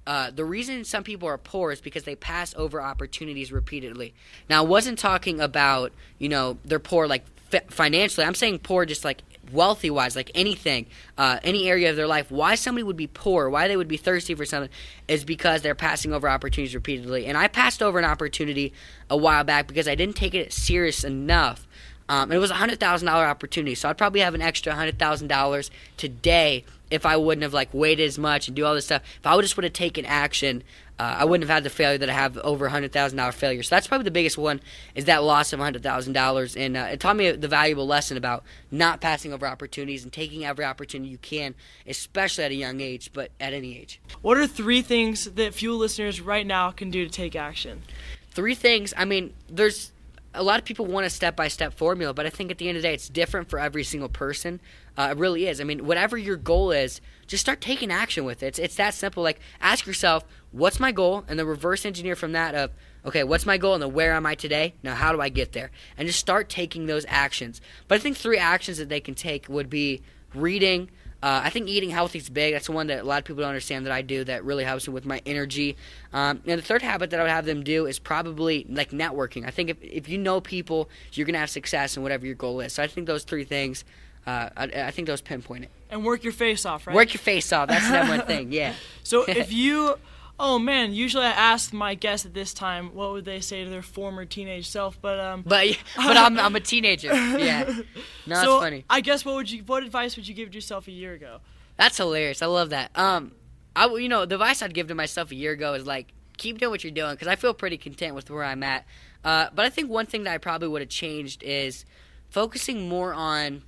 Uh, 0.08 0.30
the 0.30 0.46
reason 0.46 0.84
some 0.84 1.04
people 1.04 1.28
are 1.28 1.40
poor 1.40 1.72
is 1.72 1.82
because 1.82 2.04
they 2.04 2.14
pass 2.14 2.54
over 2.54 2.80
opportunities 2.80 3.52
repeatedly. 3.52 4.14
Now, 4.48 4.62
I 4.62 4.68
wasn't 4.68 5.00
talking 5.00 5.42
about, 5.42 5.94
you 6.20 6.30
know, 6.30 6.60
they're 6.64 6.78
poor 6.78 7.08
like 7.08 7.26
financially. 7.72 8.24
I'm 8.24 8.36
saying 8.36 8.60
poor 8.60 8.86
just 8.86 9.04
like 9.04 9.24
wealthy 9.52 9.90
wise, 9.90 10.16
like 10.16 10.30
anything, 10.36 10.86
uh, 11.18 11.40
any 11.44 11.68
area 11.68 11.90
of 11.90 11.96
their 11.96 12.06
life, 12.06 12.30
why 12.30 12.54
somebody 12.54 12.84
would 12.84 12.96
be 12.96 13.08
poor, 13.08 13.50
why 13.50 13.68
they 13.68 13.76
would 13.76 13.88
be 13.88 13.98
thirsty 13.98 14.36
for 14.36 14.46
something, 14.46 14.70
is 15.08 15.26
because 15.26 15.64
they're 15.64 15.74
passing 15.74 16.14
over 16.14 16.30
opportunities 16.30 16.76
repeatedly. 16.76 17.26
And 17.26 17.36
I 17.36 17.48
passed 17.48 17.82
over 17.82 17.98
an 17.98 18.06
opportunity 18.06 18.74
a 19.10 19.18
while 19.18 19.44
back 19.44 19.66
because 19.66 19.88
I 19.88 19.96
didn't 19.96 20.18
take 20.18 20.36
it 20.36 20.54
serious 20.54 21.04
enough 21.04 21.68
um, 22.08 22.32
it 22.32 22.38
was 22.38 22.52
a 22.52 22.56
hundred 22.56 22.80
thousand 22.80 23.08
dollar 23.08 23.26
opportunity, 23.26 23.76
so 23.76 23.90
I'd 23.90 23.98
probably 23.98 24.22
have 24.22 24.36
an 24.36 24.42
extra 24.42 24.74
hundred 24.74 25.00
thousand 25.00 25.28
dollars 25.28 25.72
today 25.98 26.64
if 26.92 27.06
I 27.06 27.18
wouldn't 27.18 27.44
have 27.44 27.54
like 27.54 27.74
waited 27.74 28.06
as 28.06 28.20
much 28.20 28.48
and 28.48 28.56
do 28.56 28.66
all 28.66 28.76
this 28.76 28.86
stuff. 28.86 29.02
If 29.20 29.26
I 29.26 29.36
would 29.36 29.42
just 29.42 29.58
would 29.58 29.64
have 29.64 29.74
taken 29.74 30.06
action, 30.06 30.64
uh, 31.00 31.18
I 31.20 31.26
wouldn't 31.26 31.50
have 31.50 31.54
had 31.54 31.64
the 31.64 31.70
failure 31.70 31.98
that 31.98 32.10
I 32.10 32.14
have 32.14 32.38
over 32.38 32.68
a 32.68 32.70
hundred 32.70 32.92
thousand 32.92 33.18
dollar 33.18 33.32
failure. 33.32 33.64
So 33.64 33.76
that's 33.76 33.88
probably 33.88 34.04
the 34.04 34.12
biggest 34.12 34.38
one 34.38 34.62
is 34.94 35.06
that 35.06 35.24
loss 35.24 35.52
of 35.52 35.60
hundred 35.60 35.84
thousand 35.84 36.14
dollars, 36.14 36.56
and 36.56 36.78
uh, 36.78 36.90
it 36.92 37.00
taught 37.00 37.16
me 37.16 37.32
the 37.32 37.48
valuable 37.48 37.88
lesson 37.88 38.18
about 38.18 38.44
not 38.72 39.02
passing 39.02 39.34
over 39.34 39.48
opportunities 39.48 40.04
and 40.04 40.14
taking 40.14 40.46
every 40.46 40.64
opportunity 40.64 41.10
you 41.10 41.18
can, 41.18 41.56
especially 41.88 42.44
at 42.44 42.52
a 42.52 42.56
young 42.56 42.82
age, 42.82 43.12
but 43.14 43.32
at 43.40 43.54
any 43.54 43.78
age. 43.78 44.00
What 44.22 44.38
are 44.38 44.48
three 44.48 44.82
things 44.82 45.26
that 45.26 45.54
Fuel 45.56 45.78
listeners 45.78 46.22
right 46.22 46.46
now 46.46 46.70
can 46.72 46.92
do 46.92 47.06
to 47.06 47.12
take 47.12 47.36
action? 47.36 47.82
Three 48.30 48.56
things. 48.56 48.94
I 48.96 49.06
mean, 49.06 49.34
there's 49.50 49.92
a 50.36 50.44
lot 50.44 50.60
of 50.60 50.66
people 50.66 50.86
want 50.86 51.06
a 51.06 51.10
step 51.10 51.36
by 51.36 51.48
step 51.48 51.74
formula, 51.74 52.14
but 52.14 52.26
I 52.26 52.30
think 52.30 52.52
at 52.52 52.58
the 52.58 52.68
end 52.68 52.78
of 52.78 52.84
the 52.84 52.90
day, 52.90 52.94
it's 52.94 53.10
different 53.10 53.50
for 53.50 53.60
every 53.60 53.84
single 53.84 54.10
person. 54.10 54.60
Uh, 54.98 55.10
it 55.12 55.18
really 55.18 55.48
is. 55.48 55.60
I 55.60 55.64
mean, 55.64 55.86
whatever 55.86 56.18
your 56.18 56.36
goal 56.36 56.72
is, 56.72 57.02
just 57.28 57.42
start 57.42 57.62
taking 57.62 57.92
action 57.92 58.26
with 58.26 58.44
it. 58.44 58.48
It's, 58.48 58.60
it's 58.60 58.76
that 58.76 58.94
simple. 58.94 59.24
Like, 59.24 59.40
ask 59.60 59.86
yourself, 59.86 60.24
what's 60.52 60.80
my 60.80 60.92
goal? 60.92 61.26
And 61.28 61.40
then 61.40 61.48
reverse 61.48 61.86
engineer 61.86 62.16
from 62.16 62.34
that 62.34 62.56
of, 62.56 62.72
okay, 63.06 63.24
what's 63.24 63.46
my 63.46 63.58
goal? 63.58 63.74
And 63.74 63.84
then 63.84 63.94
where 63.94 64.14
am 64.14 64.26
I 64.26 64.36
today? 64.36 64.74
Now, 64.84 64.96
how 64.96 65.12
do 65.12 65.22
I 65.22 65.30
get 65.30 65.54
there? 65.54 65.72
And 65.98 66.08
just 66.08 66.20
start 66.20 66.50
taking 66.50 66.86
those 66.86 67.06
actions. 67.08 67.62
But 67.88 67.96
I 67.96 68.00
think 68.00 68.18
three 68.18 68.38
actions 68.38 68.78
that 68.78 68.90
they 68.90 69.00
can 69.00 69.16
take 69.16 69.50
would 69.50 69.70
be 69.70 70.02
reading, 70.34 70.92
uh, 71.26 71.42
I 71.44 71.50
think 71.50 71.68
eating 71.68 71.90
healthy 71.90 72.20
is 72.20 72.30
big. 72.30 72.54
That's 72.54 72.68
the 72.68 72.72
one 72.72 72.86
that 72.86 73.02
a 73.02 73.04
lot 73.04 73.18
of 73.18 73.26
people 73.26 73.42
don't 73.42 73.50
understand 73.50 73.88
that 73.88 73.92
I 73.92 74.04
do 74.04 74.24
that 74.26 74.46
really 74.46 74.64
helps 74.64 74.88
me 74.88 74.94
with 74.94 75.08
my 75.08 75.24
energy. 75.26 75.76
Um, 76.14 76.44
and 76.46 76.60
the 76.60 76.64
third 76.64 76.84
habit 76.84 77.10
that 77.10 77.20
I 77.20 77.24
would 77.24 77.32
have 77.32 77.48
them 77.48 77.64
do 77.64 77.88
is 77.88 77.98
probably 77.98 78.64
like 78.70 78.92
networking. 78.92 79.44
I 79.44 79.50
think 79.50 79.72
if, 79.72 79.78
if 79.82 80.08
you 80.08 80.20
know 80.20 80.40
people, 80.40 80.88
you're 81.14 81.26
going 81.26 81.34
to 81.34 81.40
have 81.40 81.50
success 81.50 81.98
in 81.98 82.04
whatever 82.04 82.28
your 82.28 82.36
goal 82.36 82.60
is. 82.60 82.74
So 82.74 82.84
I 82.84 82.88
think 82.88 83.08
those 83.08 83.24
three 83.24 83.44
things, 83.44 83.84
uh, 84.28 84.50
I, 84.56 84.66
I, 84.66 84.92
think 84.92 85.08
those 85.08 85.22
pinpoint 85.22 85.64
it. 85.64 85.72
And 85.90 86.06
work 86.06 86.24
your 86.24 86.32
face 86.32 86.64
off, 86.64 86.86
right? 86.86 86.96
Work 86.96 87.16
your 87.16 87.22
face 87.22 87.52
off. 87.52 87.70
That's 87.70 87.90
the 87.90 88.06
one 88.06 88.28
thing, 88.28 88.52
yeah. 88.52 88.76
So 89.02 89.24
if 89.24 89.52
you 89.52 89.98
oh 90.40 90.60
man, 90.60 90.94
usually 90.94 91.26
I 91.26 91.32
ask 91.32 91.74
my 91.74 91.96
guests 91.96 92.26
at 92.26 92.34
this 92.34 92.54
time 92.54 92.94
what 92.94 93.12
would 93.12 93.26
they 93.26 93.40
say 93.40 93.64
to 93.64 93.70
their 93.70 93.82
former 93.82 94.26
teenage 94.26 94.68
self, 94.68 95.00
but 95.02 95.20
um. 95.20 95.44
But 95.46 95.78
but 95.96 96.18
I'm 96.18 96.40
I'm 96.40 96.56
a 96.56 96.60
teenager. 96.60 97.14
Yeah. 97.14 97.72
No, 98.28 98.42
so 98.44 98.60
funny. 98.60 98.84
I 98.90 99.02
guess 99.02 99.24
what 99.24 99.36
would 99.36 99.52
you 99.52 99.64
what 99.66 99.84
advice 99.84 100.16
would 100.16 100.28
you 100.28 100.34
give 100.34 100.56
yourself 100.56 100.88
a 100.88 100.92
year 100.92 101.14
ago? 101.14 101.42
That's 101.78 101.98
hilarious. 101.98 102.42
I 102.42 102.48
love 102.48 102.72
that. 102.72 102.90
Um, 102.96 103.34
I 103.76 103.88
you 103.88 104.10
know 104.10 104.26
the 104.26 104.36
advice 104.36 104.64
I'd 104.64 104.74
give 104.74 104.88
to 104.88 104.96
myself 104.96 105.30
a 105.30 105.36
year 105.36 105.52
ago 105.52 105.76
is 105.76 105.86
like 105.86 106.12
keep 106.38 106.58
doing 106.58 106.72
what 106.72 106.84
you're 106.84 106.92
doing 106.92 107.12
because 107.12 107.28
I 107.28 107.36
feel 107.36 107.54
pretty 107.54 107.78
content 107.78 108.16
with 108.16 108.32
where 108.32 108.44
I'm 108.44 108.64
at. 108.64 108.86
Uh, 109.24 109.48
but 109.54 109.66
I 109.66 109.70
think 109.70 109.90
one 109.92 110.08
thing 110.08 110.24
that 110.24 110.34
I 110.34 110.38
probably 110.40 110.68
would 110.68 110.82
have 110.82 110.90
changed 110.90 111.44
is 111.44 111.86
focusing 112.30 112.90
more 112.90 113.14
on 113.14 113.64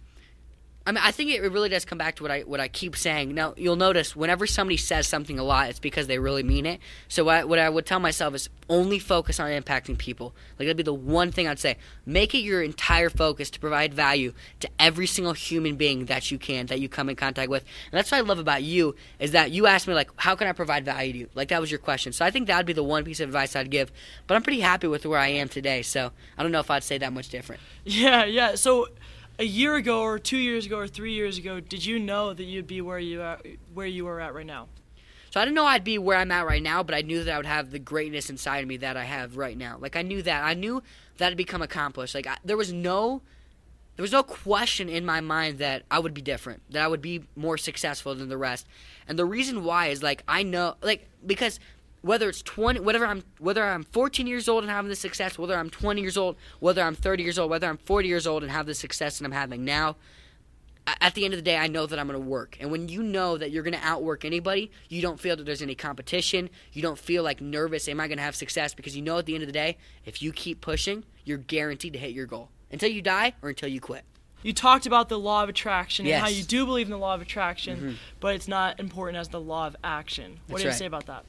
I 0.88 0.92
mean, 0.94 1.04
I 1.04 1.12
think 1.12 1.32
it 1.32 1.42
really 1.42 1.68
does 1.68 1.84
come 1.84 1.98
back 1.98 2.16
to 2.16 2.24
what 2.24 2.32
I 2.32 2.42
what 2.44 2.62
I 2.62 2.70
keep 2.70 2.96
saying. 2.96 3.36
Now, 3.36 3.54
you'll 3.58 3.76
notice 3.76 4.16
whenever 4.16 4.48
somebody 4.48 4.78
says 4.78 5.06
something 5.06 5.38
a 5.38 5.44
lot, 5.44 5.70
it's 5.70 5.80
because 5.80 6.08
they 6.08 6.18
really 6.18 6.44
mean 6.44 6.66
it. 6.66 6.80
So 7.10 7.26
what, 7.26 7.50
what 7.50 7.60
I 7.60 7.70
would 7.70 7.86
tell 7.86 8.00
myself 8.00 8.34
is 8.34 8.50
only 8.70 8.98
focus 8.98 9.38
on 9.38 9.50
impacting 9.50 9.98
people. 9.98 10.34
Like 10.58 10.68
that'd 10.68 10.78
be 10.78 10.84
the 10.84 10.94
one 10.94 11.34
thing 11.34 11.46
I'd 11.46 11.60
say. 11.60 11.76
Make 12.06 12.34
it 12.34 12.38
your 12.38 12.64
entire 12.64 13.10
focus 13.10 13.50
to 13.50 13.60
provide 13.60 13.94
value 13.94 14.32
to 14.62 14.70
every 14.80 15.08
single 15.08 15.34
human 15.34 15.76
being 15.76 16.06
that 16.06 16.32
you 16.32 16.38
can 16.38 16.68
that 16.68 16.80
you 16.80 16.88
come 16.88 17.10
in 17.10 17.18
contact 17.18 17.50
with. 17.50 17.66
And 17.92 17.98
that's 17.98 18.10
what 18.10 18.20
I 18.20 18.22
love 18.22 18.40
about 18.40 18.64
you 18.64 18.96
is 19.20 19.32
that 19.32 19.52
you 19.52 19.68
asked 19.68 19.90
me 19.90 19.94
like, 19.94 20.10
how 20.16 20.38
can 20.38 20.48
I 20.48 20.54
provide 20.54 20.86
value 20.86 21.12
to 21.12 21.20
you? 21.20 21.30
Like 21.36 21.50
that 21.50 21.60
was 21.60 21.70
your 21.70 21.80
question. 21.80 22.14
So 22.14 22.24
I 22.24 22.32
think 22.32 22.48
that'd 22.48 22.66
be 22.66 22.72
the 22.72 22.82
one 22.82 23.04
piece 23.04 23.20
of 23.20 23.28
advice 23.28 23.58
I'd 23.58 23.72
give. 23.72 23.92
But 24.26 24.36
I'm 24.36 24.42
pretty 24.42 24.62
happy 24.62 24.88
with 24.88 25.06
where 25.06 25.20
I 25.20 25.28
am 25.28 25.50
today. 25.50 25.82
So 25.82 26.12
I 26.38 26.44
don't 26.44 26.54
know 26.54 26.62
if 26.62 26.72
I'd 26.72 26.86
say 26.86 26.98
that 26.98 27.12
much 27.12 27.28
different. 27.28 27.62
Yeah, 27.84 28.24
yeah. 28.24 28.56
So 28.56 28.88
a 29.40 29.46
year 29.46 29.76
ago 29.76 30.02
or 30.02 30.20
two 30.20 30.38
years 30.38 30.66
ago 30.66 30.78
or 30.78 30.88
three 30.88 31.14
years 31.14 31.38
ago, 31.38 31.60
did 31.60 31.86
you 31.86 32.00
know 32.00 32.34
that 32.34 32.44
you'd 32.44 32.68
be 32.68 32.82
where 32.82 33.00
you 33.00 33.22
are, 33.22 33.40
where 33.74 33.88
you 33.88 34.08
are 34.08 34.20
at 34.20 34.34
right 34.34 34.46
now? 34.46 34.68
So 35.30 35.42
I 35.42 35.46
didn't 35.46 35.56
know 35.56 35.66
I'd 35.66 35.84
be 35.84 35.98
where 35.98 36.18
I'm 36.18 36.32
at 36.32 36.48
right 36.48 36.64
now, 36.64 36.82
but 36.84 36.96
I 36.96 37.02
knew 37.02 37.24
that 37.24 37.34
I 37.34 37.38
would 37.38 37.46
have 37.46 37.72
the 37.72 37.80
greatness 37.80 38.30
inside 38.30 38.60
of 38.60 38.68
me 38.68 38.78
that 38.78 38.98
I 38.98 39.04
have 39.04 39.38
right 39.38 39.58
now. 39.58 39.78
Like 39.80 39.96
I 39.96 40.02
knew 40.02 40.22
that. 40.24 40.44
I 40.44 40.54
knew 40.54 40.82
that 41.18 41.32
i'd 41.32 41.38
become 41.38 41.62
accomplished. 41.62 42.16
Like 42.16 42.28
I, 42.28 42.38
there 42.44 42.58
was 42.58 42.72
no 42.72 43.22
there 43.96 44.04
was 44.04 44.12
no 44.12 44.22
question 44.22 44.90
in 44.90 45.06
my 45.06 45.22
mind 45.22 45.58
that 45.58 45.82
I 45.90 45.98
would 45.98 46.14
be 46.14 46.22
different, 46.22 46.62
that 46.70 46.84
I 46.84 46.88
would 46.88 47.02
be 47.02 47.24
more 47.36 47.58
successful 47.58 48.14
than 48.14 48.30
the 48.30 48.38
rest. 48.38 48.68
And 49.08 49.18
the 49.18 49.26
reason 49.26 49.64
why 49.64 49.88
is 49.88 50.04
like 50.04 50.24
I 50.28 50.44
know 50.44 50.76
like 50.82 51.08
because 51.26 51.60
whether 52.08 52.30
it's 52.30 52.42
20 52.42 52.80
whatever 52.80 53.06
I'm 53.06 53.24
whether 53.40 53.64
I'm 53.64 53.84
14 53.84 54.26
years 54.28 54.48
old 54.48 54.64
and 54.64 54.72
having 54.72 54.90
the 54.90 54.96
success, 54.96 55.38
whether 55.38 55.56
I'm 55.56 55.70
20 55.70 56.02
years 56.02 56.18
old, 56.18 56.38
whether 56.60 56.82
I'm 56.82 56.96
30 56.96 57.24
years 57.24 57.38
old, 57.38 57.50
whether 57.50 57.68
I'm 57.68 57.78
40 57.78 58.08
years 58.08 58.26
old 58.26 58.44
and 58.44 58.52
have 58.52 58.66
the 58.66 58.74
success 58.74 59.20
that 59.20 59.26
I'm 59.26 59.32
having 59.32 59.66
now, 59.66 59.98
at 61.02 61.14
the 61.16 61.26
end 61.26 61.34
of 61.34 61.38
the 61.38 61.44
day, 61.44 61.58
I 61.58 61.68
know 61.68 61.86
that 61.86 62.00
I'm 62.00 62.08
going 62.08 62.20
to 62.20 62.26
work. 62.26 62.58
And 62.62 62.72
when 62.72 62.88
you 62.88 63.04
know 63.04 63.38
that 63.38 63.52
you're 63.52 63.64
going 63.64 63.74
to 63.74 63.86
outwork 63.86 64.24
anybody, 64.24 64.72
you 64.88 65.02
don't 65.02 65.20
feel 65.20 65.36
that 65.36 65.46
there's 65.46 65.62
any 65.62 65.76
competition. 65.76 66.50
You 66.72 66.82
don't 66.82 66.98
feel 66.98 67.24
like 67.24 67.42
nervous, 67.42 67.90
am 67.90 68.00
I 68.00 68.08
going 68.08 68.18
to 68.18 68.24
have 68.24 68.36
success? 68.36 68.74
Because 68.74 68.96
you 68.96 69.02
know 69.02 69.18
at 69.18 69.26
the 69.26 69.34
end 69.34 69.44
of 69.44 69.48
the 69.48 69.54
day, 69.54 69.78
if 70.06 70.22
you 70.22 70.32
keep 70.32 70.62
pushing, 70.62 71.04
you're 71.26 71.38
guaranteed 71.38 71.94
to 71.94 72.00
hit 72.00 72.12
your 72.12 72.26
goal 72.26 72.50
until 72.72 72.90
you 72.90 73.02
die 73.02 73.34
or 73.42 73.50
until 73.50 73.68
you 73.68 73.82
quit. 73.82 74.04
You 74.44 74.54
talked 74.54 74.86
about 74.86 75.10
the 75.10 75.20
law 75.20 75.44
of 75.44 75.50
attraction 75.50 76.06
yes. 76.06 76.16
and 76.16 76.24
how 76.24 76.30
you 76.30 76.44
do 76.44 76.66
believe 76.66 76.88
in 76.88 76.92
the 76.92 76.98
law 76.98 77.16
of 77.16 77.22
attraction, 77.22 77.78
mm-hmm. 77.78 77.92
but 78.22 78.36
it's 78.36 78.48
not 78.48 78.80
important 78.80 79.18
as 79.18 79.28
the 79.28 79.42
law 79.42 79.68
of 79.68 79.76
action. 79.84 80.40
What 80.48 80.48
That's 80.48 80.62
do 80.62 80.64
you 80.64 80.70
right. 80.70 80.78
say 80.78 80.86
about 80.86 81.08
that? 81.08 81.26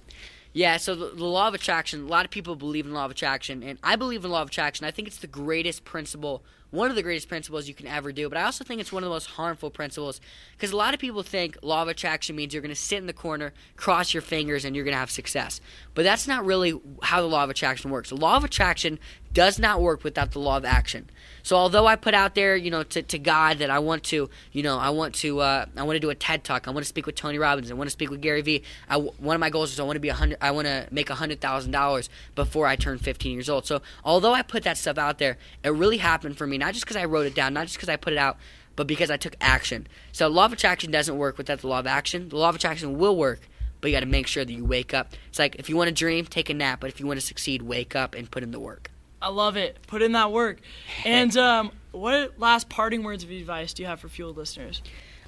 Yeah, 0.58 0.76
so 0.78 0.96
the, 0.96 1.14
the, 1.14 1.24
law 1.24 1.46
of 1.46 1.54
attraction, 1.54 2.02
a 2.02 2.08
lot 2.08 2.24
of 2.24 2.32
people 2.32 2.56
believe 2.56 2.84
in 2.84 2.92
law 2.92 3.04
of 3.04 3.12
attraction, 3.12 3.62
and 3.62 3.78
I 3.80 3.94
believe 3.94 4.24
in 4.24 4.32
law 4.32 4.42
of 4.42 4.48
attraction. 4.48 4.84
I 4.84 4.90
think 4.90 5.06
it's 5.06 5.18
the 5.18 5.28
greatest 5.28 5.84
principle 5.84 6.42
one 6.70 6.90
of 6.90 6.96
the 6.96 7.02
greatest 7.02 7.28
principles 7.28 7.66
you 7.66 7.74
can 7.74 7.86
ever 7.86 8.12
do. 8.12 8.28
But 8.28 8.38
I 8.38 8.42
also 8.42 8.64
think 8.64 8.80
it's 8.80 8.92
one 8.92 9.02
of 9.02 9.08
the 9.08 9.14
most 9.14 9.26
harmful 9.26 9.70
principles 9.70 10.20
because 10.52 10.72
a 10.72 10.76
lot 10.76 10.94
of 10.94 11.00
people 11.00 11.22
think 11.22 11.56
law 11.62 11.82
of 11.82 11.88
attraction 11.88 12.36
means 12.36 12.52
you're 12.52 12.62
going 12.62 12.74
to 12.74 12.80
sit 12.80 12.98
in 12.98 13.06
the 13.06 13.12
corner, 13.12 13.52
cross 13.76 14.12
your 14.12 14.20
fingers, 14.20 14.64
and 14.64 14.76
you're 14.76 14.84
going 14.84 14.94
to 14.94 14.98
have 14.98 15.10
success. 15.10 15.60
But 15.94 16.04
that's 16.04 16.28
not 16.28 16.44
really 16.44 16.78
how 17.02 17.20
the 17.20 17.28
law 17.28 17.44
of 17.44 17.50
attraction 17.50 17.90
works. 17.90 18.10
The 18.10 18.16
law 18.16 18.36
of 18.36 18.44
attraction 18.44 18.98
does 19.32 19.58
not 19.58 19.80
work 19.80 20.04
without 20.04 20.32
the 20.32 20.38
law 20.38 20.56
of 20.56 20.64
action. 20.64 21.08
So 21.42 21.56
although 21.56 21.86
I 21.86 21.96
put 21.96 22.14
out 22.14 22.34
there, 22.34 22.56
you 22.56 22.70
know, 22.70 22.82
to, 22.82 23.02
to 23.02 23.18
God 23.18 23.58
that 23.58 23.70
I 23.70 23.78
want 23.78 24.04
to, 24.04 24.28
you 24.52 24.62
know, 24.62 24.78
I 24.78 24.90
want 24.90 25.14
to, 25.16 25.40
uh, 25.40 25.66
I 25.76 25.82
want 25.82 25.96
to 25.96 26.00
do 26.00 26.10
a 26.10 26.14
TED 26.14 26.44
talk. 26.44 26.68
I 26.68 26.70
want 26.70 26.84
to 26.84 26.88
speak 26.88 27.06
with 27.06 27.14
Tony 27.14 27.38
Robbins. 27.38 27.70
I 27.70 27.74
want 27.74 27.88
to 27.88 27.92
speak 27.92 28.10
with 28.10 28.20
Gary 28.20 28.42
Vee. 28.42 28.62
I, 28.88 28.96
one 28.96 29.34
of 29.34 29.40
my 29.40 29.50
goals 29.50 29.72
is 29.72 29.80
I 29.80 29.84
want 29.84 29.96
to 29.96 30.00
be 30.00 30.08
a 30.08 30.14
hundred. 30.14 30.38
I 30.40 30.50
want 30.50 30.66
to 30.66 30.88
make 30.90 31.10
a 31.10 31.14
hundred 31.14 31.40
thousand 31.40 31.72
dollars 31.72 32.10
before 32.34 32.66
I 32.66 32.76
turn 32.76 32.98
15 32.98 33.32
years 33.32 33.48
old. 33.48 33.66
So 33.66 33.80
although 34.04 34.34
I 34.34 34.42
put 34.42 34.62
that 34.64 34.76
stuff 34.76 34.98
out 34.98 35.18
there, 35.18 35.38
it 35.62 35.70
really 35.70 35.98
happened 35.98 36.36
for 36.36 36.46
me. 36.46 36.57
Not 36.58 36.74
just 36.74 36.84
because 36.84 36.96
I 36.96 37.04
wrote 37.04 37.26
it 37.26 37.34
down, 37.34 37.54
not 37.54 37.64
just 37.64 37.76
because 37.76 37.88
I 37.88 37.96
put 37.96 38.12
it 38.12 38.18
out, 38.18 38.36
but 38.76 38.86
because 38.86 39.10
I 39.10 39.16
took 39.16 39.34
action. 39.40 39.86
So 40.12 40.28
law 40.28 40.46
of 40.46 40.52
attraction 40.52 40.90
doesn't 40.90 41.16
work 41.16 41.38
without 41.38 41.60
the 41.60 41.68
law 41.68 41.78
of 41.78 41.86
action. 41.86 42.28
The 42.28 42.36
law 42.36 42.48
of 42.48 42.56
attraction 42.56 42.98
will 42.98 43.16
work 43.16 43.40
but 43.80 43.90
you 43.90 43.96
got 43.96 44.00
to 44.00 44.06
make 44.06 44.26
sure 44.26 44.44
that 44.44 44.52
you 44.52 44.64
wake 44.64 44.94
up. 44.94 45.12
It's 45.28 45.38
like 45.38 45.56
if 45.56 45.68
you 45.68 45.76
want 45.76 45.88
to 45.88 45.94
dream, 45.94 46.24
take 46.26 46.50
a 46.50 46.54
nap, 46.54 46.80
but 46.80 46.90
if 46.90 47.00
you 47.00 47.06
want 47.06 47.20
to 47.20 47.26
succeed, 47.26 47.62
wake 47.62 47.94
up 47.94 48.14
and 48.14 48.30
put 48.30 48.42
in 48.42 48.50
the 48.50 48.60
work. 48.60 48.90
I 49.20 49.30
love 49.30 49.56
it. 49.56 49.78
Put 49.86 50.02
in 50.02 50.12
that 50.12 50.32
work. 50.32 50.60
And 51.04 51.36
um, 51.36 51.72
what 51.92 52.38
last 52.38 52.68
parting 52.68 53.02
words 53.02 53.24
of 53.24 53.30
advice 53.30 53.72
do 53.72 53.82
you 53.82 53.88
have 53.88 54.00
for 54.00 54.08
Fueled 54.08 54.36
listeners? 54.36 54.82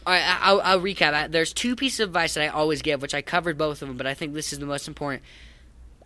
All 0.07 0.15
right, 0.15 0.25
I'll, 0.41 0.61
I'll 0.63 0.81
recap. 0.81 1.31
There's 1.31 1.53
two 1.53 1.77
pieces 1.77 2.01
of 2.01 2.09
advice 2.09 2.35
that 2.35 2.43
I 2.43 2.49
always 2.49 2.83
give, 2.83 3.03
which 3.03 3.15
I 3.15 3.23
covered 3.23 3.59
both 3.59 3.83
of 3.83 3.89
them, 3.89 3.97
but 3.97 4.07
I 4.07 4.15
think 4.15 4.33
this 4.33 4.53
is 4.53 4.59
the 4.59 4.67
most 4.67 4.89
important. 4.89 5.23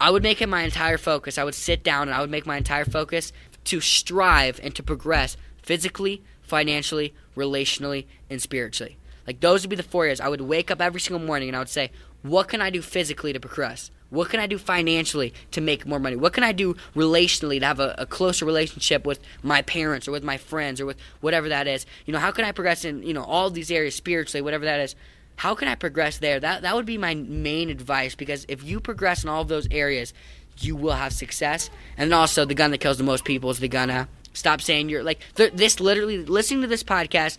I 0.01 0.11
would 0.11 0.23
make 0.23 0.43
it 0.43 0.49
my 0.49 0.63
entire 0.63 0.99
focus. 0.99 1.39
I 1.39 1.45
would 1.45 1.55
sit 1.55 1.85
down 1.85 2.09
and 2.09 2.15
I 2.15 2.21
would 2.21 2.31
make 2.31 2.45
my 2.45 2.57
entire 2.57 2.85
focus 2.85 3.33
to 3.65 3.81
strive 3.81 4.61
and 4.63 4.75
to 4.75 4.83
progress 4.83 5.37
physically, 5.63 6.23
financially, 6.43 7.15
relationally, 7.37 8.07
and 8.29 8.41
spiritually. 8.41 8.97
Like 9.27 9.41
those 9.41 9.63
would 9.63 9.71
be 9.71 9.77
the 9.77 9.83
four 9.83 10.05
areas. 10.05 10.21
I 10.21 10.29
would 10.29 10.43
wake 10.43 10.71
up 10.71 10.81
every 10.81 11.01
single 11.01 11.25
morning 11.25 11.49
and 11.49 11.57
I 11.57 11.61
would 11.61 11.69
say, 11.69 11.91
what 12.23 12.49
can 12.49 12.61
I 12.61 12.71
do 12.71 12.83
physically 12.83 13.33
to 13.33 13.41
progress? 13.41 13.91
What 14.11 14.29
can 14.29 14.39
I 14.39 14.47
do 14.47 14.59
financially 14.59 15.35
to 15.51 15.61
make 15.61 15.87
more 15.87 15.99
money? 15.99 16.17
What 16.17 16.33
can 16.33 16.45
I 16.45 16.53
do 16.53 16.75
relationally 16.95 17.59
to 17.59 17.67
have 17.67 17.81
a, 17.81 17.95
a, 17.99 18.07
closer 18.07 18.45
relationship 18.45 19.05
with 19.05 19.19
my 19.43 19.61
parents 19.63 20.07
or 20.07 20.13
with 20.13 20.23
my 20.23 20.39
friends 20.39 20.81
or 20.81 20.87
with 20.87 20.97
whatever 21.21 21.49
that 21.49 21.67
is? 21.67 21.85
You 22.07 22.13
know, 22.13 22.21
how 22.21 22.31
can 22.31 22.45
I 22.45 22.53
progress 22.53 22.85
in, 22.85 23.03
you 23.03 23.13
know, 23.13 23.25
all 23.25 23.51
these 23.51 23.71
areas 23.71 23.95
spiritually, 23.95 24.41
whatever 24.41 24.65
that 24.67 24.81
is? 24.81 24.95
How 25.37 25.55
can 25.55 25.67
I 25.67 25.75
progress 25.75 26.19
there? 26.19 26.39
That 26.39 26.63
that 26.63 26.77
would 26.77 26.87
be 26.87 26.97
my 26.97 27.15
main 27.15 27.71
advice 27.71 28.15
because 28.15 28.47
if 28.49 28.63
you 28.63 28.79
progress 28.79 29.25
in 29.25 29.29
all 29.29 29.43
of 29.43 29.49
those 29.49 29.67
areas, 29.73 30.15
you 30.59 30.77
will 30.77 30.93
have 30.93 31.13
success. 31.13 31.71
And 31.97 32.13
also 32.13 32.45
the 32.45 32.55
gun 32.55 32.71
that 32.71 32.79
kills 32.79 32.99
the 32.99 33.05
most 33.05 33.25
people 33.25 33.51
is 33.51 33.59
the 33.59 33.69
gun. 33.69 34.09
Stop 34.33 34.61
saying 34.61 34.89
you're 34.89 35.03
like 35.03 35.21
th- 35.37 35.53
this. 35.53 35.81
Literally, 35.81 36.25
listening 36.25 36.63
to 36.63 36.67
this 36.67 36.83
podcast, 36.83 37.39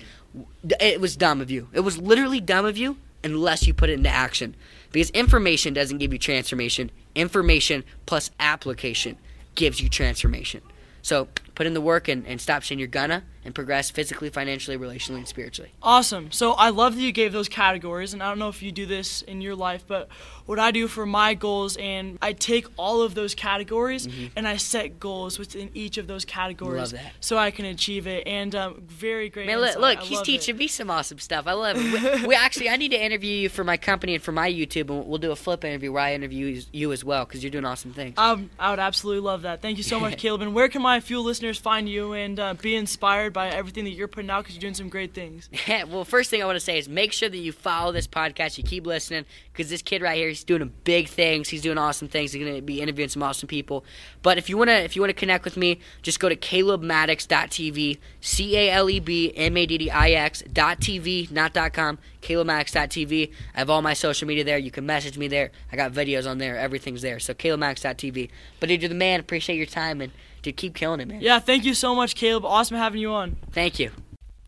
it 0.79 1.01
was 1.01 1.15
dumb 1.15 1.41
of 1.41 1.51
you. 1.51 1.67
It 1.73 1.81
was 1.81 1.97
literally 1.97 2.39
dumb 2.39 2.65
of 2.65 2.77
you 2.77 2.97
unless 3.23 3.67
you 3.67 3.73
put 3.73 3.89
it 3.89 3.93
into 3.93 4.09
action. 4.09 4.55
Because 4.91 5.09
information 5.09 5.73
doesn't 5.73 5.97
give 5.97 6.13
you 6.13 6.19
transformation. 6.19 6.89
Information 7.15 7.83
plus 8.05 8.31
application 8.39 9.17
gives 9.55 9.81
you 9.81 9.89
transformation. 9.89 10.61
So 11.01 11.27
put 11.53 11.67
in 11.67 11.73
the 11.73 11.81
work 11.81 12.07
and, 12.07 12.25
and 12.25 12.39
stop 12.39 12.63
saying 12.63 12.79
you're 12.79 12.87
gonna 12.87 13.23
and 13.45 13.53
progress 13.53 13.91
physically, 13.91 14.29
financially, 14.29 14.77
relationally, 14.77 15.17
and 15.17 15.27
spiritually. 15.27 15.71
Awesome. 15.81 16.31
So 16.31 16.53
I 16.53 16.69
love 16.69 16.95
that 16.95 17.01
you 17.01 17.11
gave 17.11 17.31
those 17.31 17.47
categories, 17.47 18.13
and 18.13 18.21
I 18.21 18.27
don't 18.27 18.39
know 18.39 18.49
if 18.49 18.61
you 18.61 18.71
do 18.71 18.85
this 18.85 19.21
in 19.21 19.39
your 19.39 19.55
life, 19.55 19.85
but 19.87 20.09
what 20.45 20.59
I 20.59 20.71
do 20.71 20.87
for 20.87 21.05
my 21.05 21.33
goals, 21.33 21.75
and 21.77 22.17
I 22.21 22.33
take 22.33 22.67
all 22.77 23.01
of 23.01 23.15
those 23.15 23.33
categories 23.33 24.07
mm-hmm. 24.07 24.27
and 24.35 24.47
I 24.47 24.57
set 24.57 24.99
goals 24.99 25.39
within 25.39 25.69
each 25.73 25.97
of 25.97 26.07
those 26.07 26.25
categories 26.25 26.93
so 27.19 27.37
I 27.37 27.51
can 27.51 27.65
achieve 27.65 28.07
it. 28.07 28.27
And 28.27 28.53
um, 28.55 28.83
very 28.87 29.29
great. 29.29 29.47
Man, 29.47 29.59
look, 29.59 29.99
he's 30.01 30.21
teaching 30.21 30.55
it. 30.55 30.59
me 30.59 30.67
some 30.67 30.89
awesome 30.89 31.19
stuff. 31.19 31.47
I 31.47 31.53
love 31.53 31.77
it. 31.77 32.21
We, 32.21 32.27
we, 32.29 32.35
actually, 32.35 32.69
I 32.69 32.77
need 32.77 32.89
to 32.89 33.03
interview 33.03 33.31
you 33.31 33.49
for 33.49 33.63
my 33.63 33.77
company 33.77 34.15
and 34.15 34.23
for 34.23 34.31
my 34.31 34.51
YouTube, 34.51 34.89
and 34.89 35.07
we'll 35.07 35.17
do 35.17 35.31
a 35.31 35.35
flip 35.35 35.63
interview 35.63 35.91
where 35.91 36.03
I 36.03 36.13
interview 36.13 36.61
you 36.71 36.91
as 36.91 37.03
well 37.03 37.25
because 37.25 37.43
you're 37.43 37.51
doing 37.51 37.65
awesome 37.65 37.93
things. 37.93 38.15
Um, 38.17 38.49
I 38.59 38.69
would 38.69 38.79
absolutely 38.79 39.21
love 39.21 39.43
that. 39.43 39.61
Thank 39.61 39.77
you 39.77 39.83
so 39.83 39.99
much, 39.99 40.17
Caleb. 40.19 40.41
And 40.41 40.53
where 40.53 40.69
can 40.69 40.81
my 40.81 40.99
Fuel 40.99 41.23
listeners 41.23 41.57
find 41.57 41.89
you 41.89 42.13
and 42.13 42.39
uh, 42.39 42.53
be 42.53 42.75
inspired 42.75 43.33
by 43.35 43.49
everything 43.49 43.83
that 43.83 43.91
you're 43.91 44.07
putting 44.07 44.29
out 44.29 44.43
because 44.43 44.55
you're 44.55 44.61
doing 44.61 44.73
some 44.73 44.87
great 44.87 45.13
things. 45.13 45.49
well, 45.89 46.05
first 46.05 46.31
thing 46.31 46.41
I 46.41 46.45
want 46.45 46.55
to 46.55 46.61
say 46.61 46.79
is 46.79 46.87
make 46.87 47.11
sure 47.11 47.27
that 47.27 47.37
you 47.37 47.51
follow 47.51 47.91
this 47.91 48.07
podcast. 48.07 48.57
You 48.57 48.63
keep 48.63 48.87
listening 48.87 49.25
because 49.51 49.69
this 49.69 49.81
kid 49.81 50.01
right 50.01 50.15
here, 50.17 50.29
he's 50.29 50.45
doing 50.45 50.71
big 50.85 51.09
things. 51.09 51.49
He's 51.49 51.61
doing 51.61 51.77
awesome 51.77 52.07
things. 52.07 52.31
He's 52.31 52.41
going 52.41 52.55
to 52.55 52.61
be 52.61 52.81
interviewing 52.81 53.09
some 53.09 53.21
awesome 53.21 53.47
people. 53.47 53.83
But 54.23 54.37
if 54.37 54.49
you 54.49 54.57
want 54.57 54.69
to, 54.69 54.75
if 54.75 54.95
you 54.95 55.01
want 55.01 55.09
to 55.09 55.13
connect 55.13 55.43
with 55.43 55.57
me, 55.57 55.79
just 56.01 56.19
go 56.19 56.29
to 56.29 56.35
CalebMaddix.tv, 56.35 57.99
C 58.21 58.57
A 58.57 58.71
L 58.71 58.89
E 58.89 58.99
B 59.01 59.33
M 59.35 59.57
A 59.57 59.65
D 59.65 59.77
D 59.77 59.91
I 59.91 60.11
X 60.11 60.41
dot 60.53 60.79
TV, 60.79 61.29
not 61.29 61.53
dot 61.53 61.73
com. 61.73 61.99
CalebMaddix.tv. 62.21 63.31
I 63.53 63.59
have 63.59 63.69
all 63.69 63.81
my 63.81 63.93
social 63.93 64.27
media 64.27 64.43
there. 64.43 64.57
You 64.57 64.71
can 64.71 64.85
message 64.85 65.17
me 65.17 65.27
there. 65.27 65.51
I 65.71 65.75
got 65.75 65.91
videos 65.91 66.27
on 66.27 66.39
there. 66.39 66.57
Everything's 66.57 67.03
there. 67.03 67.19
So 67.19 67.33
CalebMaddix.tv. 67.33 68.29
But 68.59 68.69
dude, 68.69 68.81
you're 68.81 68.89
the 68.89 68.95
man. 68.95 69.19
Appreciate 69.19 69.57
your 69.57 69.67
time 69.67 70.01
and 70.01 70.11
Dude, 70.45 70.57
keep 70.57 70.75
killing 70.75 70.99
it, 70.99 71.07
man. 71.07 71.21
Yeah, 71.21 71.39
thank 71.39 71.65
you 71.65 71.73
so 71.73 71.95
much, 71.95 72.13
Caleb. 72.13 72.45
Awesome 72.45 72.77
having 72.77 73.01
you 73.01 73.11
on. 73.11 73.37
Thank 73.51 73.79
you. 73.79 73.89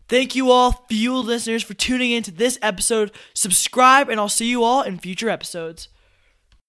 Thank 0.08 0.36
you 0.36 0.52
all, 0.52 0.84
Fuel 0.88 1.24
listeners, 1.24 1.64
for 1.64 1.74
tuning 1.74 2.12
in 2.12 2.22
to 2.22 2.30
this 2.30 2.56
episode. 2.62 3.10
Subscribe, 3.34 4.08
and 4.08 4.20
I'll 4.20 4.28
see 4.28 4.48
you 4.48 4.62
all 4.62 4.82
in 4.82 5.00
future 5.00 5.28
episodes. 5.28 5.88